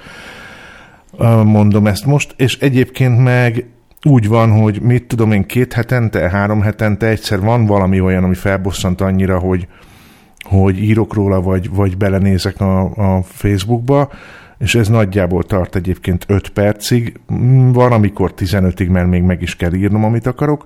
Mondom 1.43 1.88
ezt 1.88 2.06
most, 2.06 2.34
és 2.38 2.58
egyébként 2.60 3.24
meg 3.24 3.66
úgy 4.04 4.28
van, 4.28 4.52
hogy 4.52 4.82
mit 4.82 5.04
tudom 5.04 5.32
én, 5.32 5.46
két 5.46 5.74
hetente, 5.74 6.30
három 6.30 6.62
hetente 6.62 7.08
egyszer 7.08 7.39
van 7.39 7.66
valami 7.66 8.02
olyan, 8.02 8.24
ami 8.24 8.36
felbosszant 8.36 9.02
annyira, 9.02 9.39
hogy, 9.39 9.68
hogy 10.41 10.84
írok 10.84 11.14
róla, 11.14 11.41
vagy, 11.41 11.70
vagy 11.70 11.98
belenézek 11.98 12.62
a, 12.62 12.82
a 12.84 13.22
Facebookba, 13.24 14.10
és 14.58 14.76
ez 14.76 14.88
nagyjából 14.88 15.43
tart 15.43 15.76
egyébként 15.76 16.26
5 16.28 16.50
percig, 16.50 17.20
van 17.72 17.91
amikor 17.91 18.34
15-ig, 18.38 18.89
mert 18.89 19.10
még 19.10 19.22
meg 19.22 19.41
is 19.41 19.56
kell 19.56 19.74
írnom, 19.74 20.04
amit 20.04 20.28
akarok, 20.28 20.66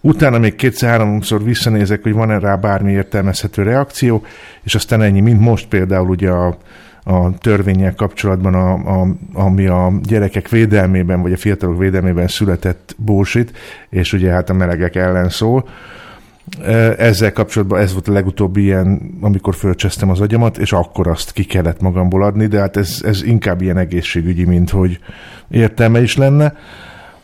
utána 0.00 0.38
még 0.38 0.54
kétszer-háromszor 0.54 1.44
visszanézek, 1.44 2.02
hogy 2.02 2.12
van-e 2.12 2.38
rá 2.38 2.56
bármi 2.56 2.92
értelmezhető 2.92 3.62
reakció, 3.62 4.24
és 4.62 4.74
aztán 4.74 5.02
ennyi, 5.02 5.20
mint 5.20 5.40
most 5.40 5.68
például 5.68 6.08
ugye 6.08 6.30
a, 6.30 6.58
a 7.04 7.38
törvényel 7.38 7.94
kapcsolatban, 7.94 8.54
a, 8.54 8.72
a, 8.72 9.06
ami 9.32 9.66
a 9.66 9.92
gyerekek 10.02 10.48
védelmében, 10.48 11.22
vagy 11.22 11.32
a 11.32 11.36
fiatalok 11.36 11.78
védelmében 11.78 12.28
született 12.28 12.94
bullshit, 12.98 13.52
és 13.90 14.12
ugye 14.12 14.30
hát 14.30 14.50
a 14.50 14.54
melegek 14.54 14.96
ellen 14.96 15.28
szól. 15.28 15.68
Ezzel 16.98 17.32
kapcsolatban 17.32 17.80
ez 17.80 17.92
volt 17.92 18.08
a 18.08 18.12
legutóbbi 18.12 18.62
ilyen, 18.62 19.00
amikor 19.20 19.54
fölcsesztem 19.54 20.10
az 20.10 20.20
agyamat, 20.20 20.58
és 20.58 20.72
akkor 20.72 21.08
azt 21.08 21.32
ki 21.32 21.44
kellett 21.44 21.80
magamból 21.80 22.22
adni, 22.22 22.46
de 22.46 22.58
hát 22.58 22.76
ez, 22.76 23.00
ez 23.04 23.22
inkább 23.22 23.60
ilyen 23.60 23.76
egészségügyi, 23.76 24.44
mint 24.44 24.70
hogy 24.70 24.98
értelme 25.48 26.02
is 26.02 26.16
lenne 26.16 26.54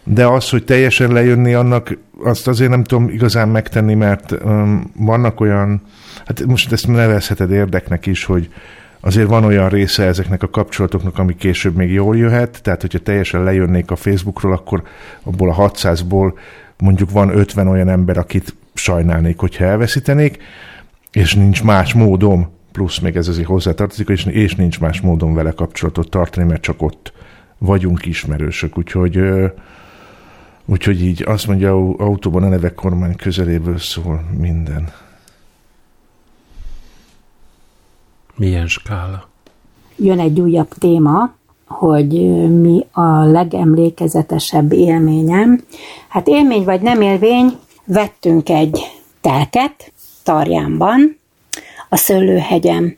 de 0.04 0.26
az, 0.26 0.50
hogy 0.50 0.64
teljesen 0.64 1.12
lejönni 1.12 1.54
annak, 1.54 1.98
azt 2.22 2.48
azért 2.48 2.70
nem 2.70 2.84
tudom 2.84 3.08
igazán 3.08 3.48
megtenni, 3.48 3.94
mert 3.94 4.32
um, 4.44 4.92
vannak 4.96 5.40
olyan, 5.40 5.82
hát 6.26 6.44
most 6.44 6.72
ezt 6.72 6.86
nevezheted 6.86 7.50
érdeknek 7.50 8.06
is, 8.06 8.24
hogy 8.24 8.48
azért 9.00 9.28
van 9.28 9.44
olyan 9.44 9.68
része 9.68 10.04
ezeknek 10.04 10.42
a 10.42 10.50
kapcsolatoknak, 10.50 11.18
ami 11.18 11.36
később 11.36 11.76
még 11.76 11.92
jól 11.92 12.16
jöhet, 12.16 12.62
tehát 12.62 12.80
hogyha 12.80 12.98
teljesen 12.98 13.44
lejönnék 13.44 13.90
a 13.90 13.96
Facebookról, 13.96 14.52
akkor 14.52 14.82
abból 15.22 15.50
a 15.50 15.70
600-ból 15.70 16.32
mondjuk 16.78 17.10
van 17.10 17.36
50 17.36 17.68
olyan 17.68 17.88
ember, 17.88 18.18
akit 18.18 18.54
sajnálnék, 18.74 19.38
hogyha 19.38 19.64
elveszítenék, 19.64 20.38
és 21.12 21.34
nincs 21.34 21.62
más 21.62 21.94
módom, 21.94 22.52
plusz 22.72 22.98
még 22.98 23.16
ez 23.16 23.28
azért 23.28 23.46
hozzátartozik, 23.46 24.08
és, 24.08 24.24
és 24.24 24.54
nincs 24.54 24.80
más 24.80 25.00
módom 25.00 25.34
vele 25.34 25.50
kapcsolatot 25.50 26.10
tartani, 26.10 26.46
mert 26.46 26.62
csak 26.62 26.82
ott 26.82 27.12
vagyunk 27.58 28.06
ismerősök, 28.06 28.78
úgyhogy 28.78 29.20
Úgyhogy 30.66 31.02
így 31.02 31.22
azt 31.26 31.46
mondja, 31.46 31.74
autóban 31.96 32.42
a 32.42 32.48
neve 32.48 32.74
kormány 32.74 33.16
közeléből 33.16 33.78
szól 33.78 34.24
minden. 34.38 34.92
Milyen 38.36 38.66
skála? 38.66 39.28
Jön 39.96 40.18
egy 40.20 40.40
újabb 40.40 40.68
téma, 40.68 41.34
hogy 41.66 42.12
mi 42.60 42.86
a 42.92 43.24
legemlékezetesebb 43.24 44.72
élményem. 44.72 45.64
Hát 46.08 46.28
élmény 46.28 46.64
vagy 46.64 46.80
nem 46.80 47.00
élmény, 47.00 47.56
vettünk 47.84 48.48
egy 48.48 48.78
telket 49.20 49.92
Tarjánban, 50.22 51.18
a 51.88 51.96
Szőlőhegyen. 51.96 52.96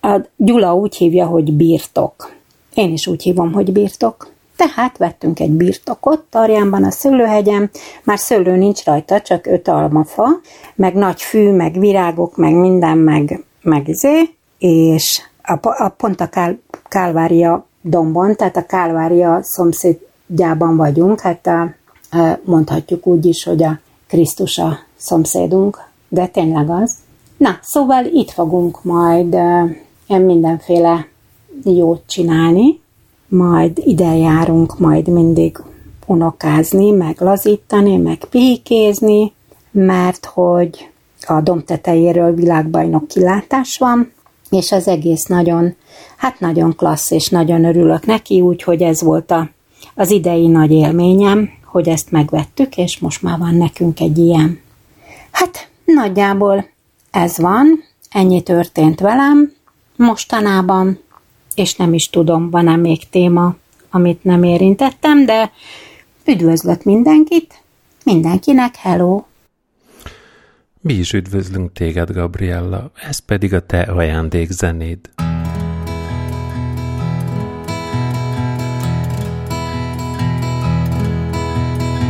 A 0.00 0.20
Gyula 0.36 0.74
úgy 0.74 0.96
hívja, 0.96 1.26
hogy 1.26 1.52
birtok. 1.52 2.32
Én 2.74 2.92
is 2.92 3.06
úgy 3.06 3.22
hívom, 3.22 3.52
hogy 3.52 3.72
birtok. 3.72 4.33
Tehát 4.56 4.98
vettünk 4.98 5.40
egy 5.40 5.50
birtokot 5.50 6.20
Tarjánban 6.30 6.84
a 6.84 6.90
szőlőhegyen, 6.90 7.70
már 8.04 8.18
szőlő 8.18 8.56
nincs 8.56 8.84
rajta, 8.84 9.20
csak 9.20 9.46
öt 9.46 9.68
almafa, 9.68 10.26
meg 10.74 10.94
nagy 10.94 11.22
fű, 11.22 11.52
meg 11.52 11.78
virágok, 11.78 12.36
meg 12.36 12.54
minden, 12.54 12.98
meg, 12.98 13.44
meg 13.62 13.88
izé, 13.88 14.34
és 14.58 15.22
a, 15.42 15.58
a, 15.62 15.88
pont 15.88 16.20
a 16.20 16.28
Kál, 16.28 16.58
Kálvária 16.88 17.66
dombon, 17.80 18.36
tehát 18.36 18.56
a 18.56 18.66
Kálvária 18.66 19.42
szomszédjában 19.42 20.76
vagyunk, 20.76 21.20
hát 21.20 21.46
a, 21.46 21.60
a, 22.10 22.38
mondhatjuk 22.44 23.06
úgy 23.06 23.26
is, 23.26 23.44
hogy 23.44 23.62
a 23.62 23.80
Krisztus 24.06 24.58
a 24.58 24.78
szomszédunk, 24.96 25.80
de 26.08 26.26
tényleg 26.26 26.70
az. 26.70 26.96
Na, 27.36 27.58
szóval 27.62 28.04
itt 28.04 28.30
fogunk 28.30 28.84
majd 28.84 29.36
mindenféle 30.06 31.06
jót 31.64 32.02
csinálni, 32.06 32.82
majd 33.28 33.78
ide 33.84 34.16
járunk 34.16 34.78
majd 34.78 35.08
mindig 35.08 35.58
unokázni, 36.06 36.90
meg 36.90 37.20
lazítani, 37.20 37.96
meg 37.96 38.24
pihikézni, 38.30 39.32
mert 39.70 40.24
hogy 40.24 40.88
a 41.26 41.40
domb 41.40 41.64
tetejéről 41.64 42.34
világbajnok 42.34 43.08
kilátás 43.08 43.78
van, 43.78 44.12
és 44.50 44.72
az 44.72 44.88
egész 44.88 45.24
nagyon, 45.24 45.74
hát 46.16 46.40
nagyon 46.40 46.76
klassz, 46.76 47.10
és 47.10 47.28
nagyon 47.28 47.64
örülök 47.64 48.06
neki, 48.06 48.40
úgyhogy 48.40 48.82
ez 48.82 49.02
volt 49.02 49.30
a, 49.30 49.50
az 49.94 50.10
idei 50.10 50.46
nagy 50.46 50.70
élményem, 50.70 51.50
hogy 51.64 51.88
ezt 51.88 52.10
megvettük, 52.10 52.76
és 52.76 52.98
most 52.98 53.22
már 53.22 53.38
van 53.38 53.54
nekünk 53.54 54.00
egy 54.00 54.18
ilyen. 54.18 54.60
Hát 55.30 55.68
nagyjából 55.84 56.66
ez 57.10 57.38
van, 57.38 57.84
ennyi 58.10 58.42
történt 58.42 59.00
velem 59.00 59.52
mostanában, 59.96 60.98
és 61.54 61.74
nem 61.74 61.94
is 61.94 62.10
tudom, 62.10 62.50
van-e 62.50 62.76
még 62.76 63.08
téma, 63.08 63.56
amit 63.90 64.24
nem 64.24 64.42
érintettem, 64.42 65.24
de 65.24 65.52
üdvözlök 66.24 66.82
mindenkit, 66.82 67.62
mindenkinek 68.04 68.76
hello! 68.76 69.22
Mi 70.80 70.94
is 70.94 71.12
üdvözlünk 71.12 71.72
téged, 71.72 72.10
Gabriella, 72.10 72.90
ez 73.08 73.18
pedig 73.18 73.54
a 73.54 73.66
te 73.66 73.80
ajándékzenéd. 73.80 74.98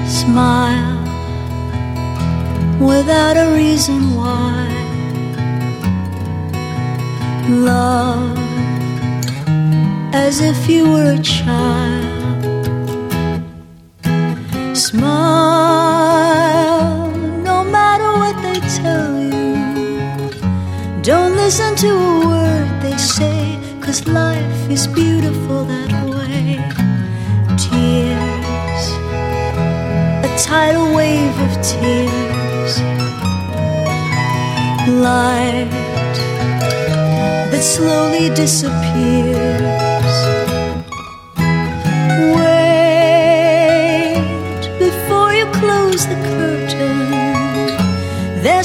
Smile 0.08 1.02
without 2.80 3.36
a 3.36 3.54
reason 3.54 4.16
why. 4.16 4.74
Love 7.48 8.44
as 10.14 10.40
if 10.40 10.68
you 10.68 10.88
were 10.92 11.14
a 11.18 11.22
child. 11.22 12.04
Smile 14.76 15.10
no 17.42 17.64
matter 17.64 18.12
what 18.22 18.36
they 18.40 18.60
tell 18.78 19.10
you. 19.18 19.56
Don't 21.02 21.34
listen 21.34 21.74
to 21.84 21.88
a 21.88 22.26
word 22.28 22.68
they 22.80 22.96
say, 22.96 23.58
cause 23.80 24.06
life 24.06 24.70
is 24.70 24.86
beautiful 24.86 25.64
that 25.64 25.90
way. 26.14 26.62
Tears, 27.64 28.84
a 30.28 30.30
tidal 30.38 30.94
wave 30.94 31.36
of 31.46 31.52
tears. 31.60 32.72
Light 34.88 35.70
that 37.50 37.62
slowly 37.62 38.28
disappears. 38.42 39.93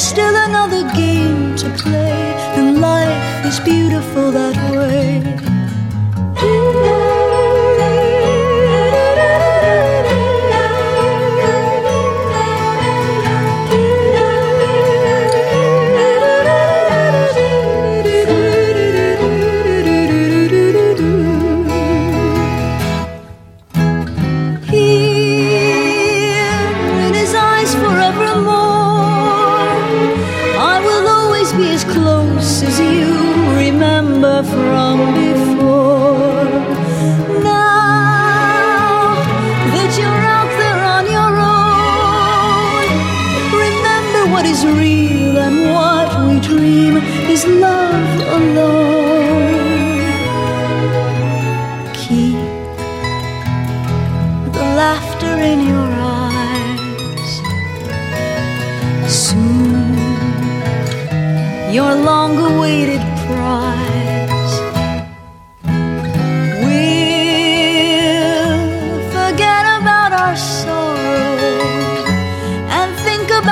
Still 0.09 0.35
another 0.35 0.81
game 0.95 1.55
to 1.55 1.69
play, 1.77 2.33
and 2.57 2.81
life 2.81 3.45
is 3.45 3.59
beautiful 3.59 4.31
that 4.31 4.57
way. 4.71 5.48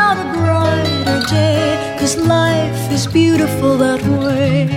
About 0.08 0.26
a 0.26 0.38
brighter 0.38 1.28
day. 1.28 1.97
Cause 1.99 2.16
life 2.16 2.91
is 2.91 3.08
beautiful 3.08 3.78
that 3.78 4.01
way. 4.03 4.68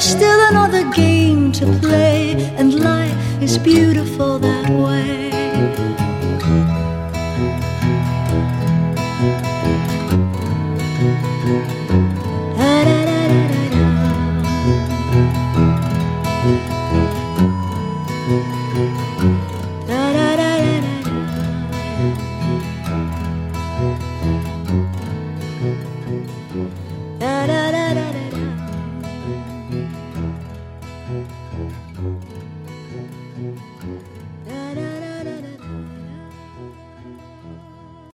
There's 0.00 0.12
still 0.12 0.48
another 0.48 0.90
game 0.92 1.52
to 1.52 1.66
play, 1.78 2.32
and 2.56 2.80
life 2.80 3.42
is 3.42 3.58
beautiful 3.58 4.38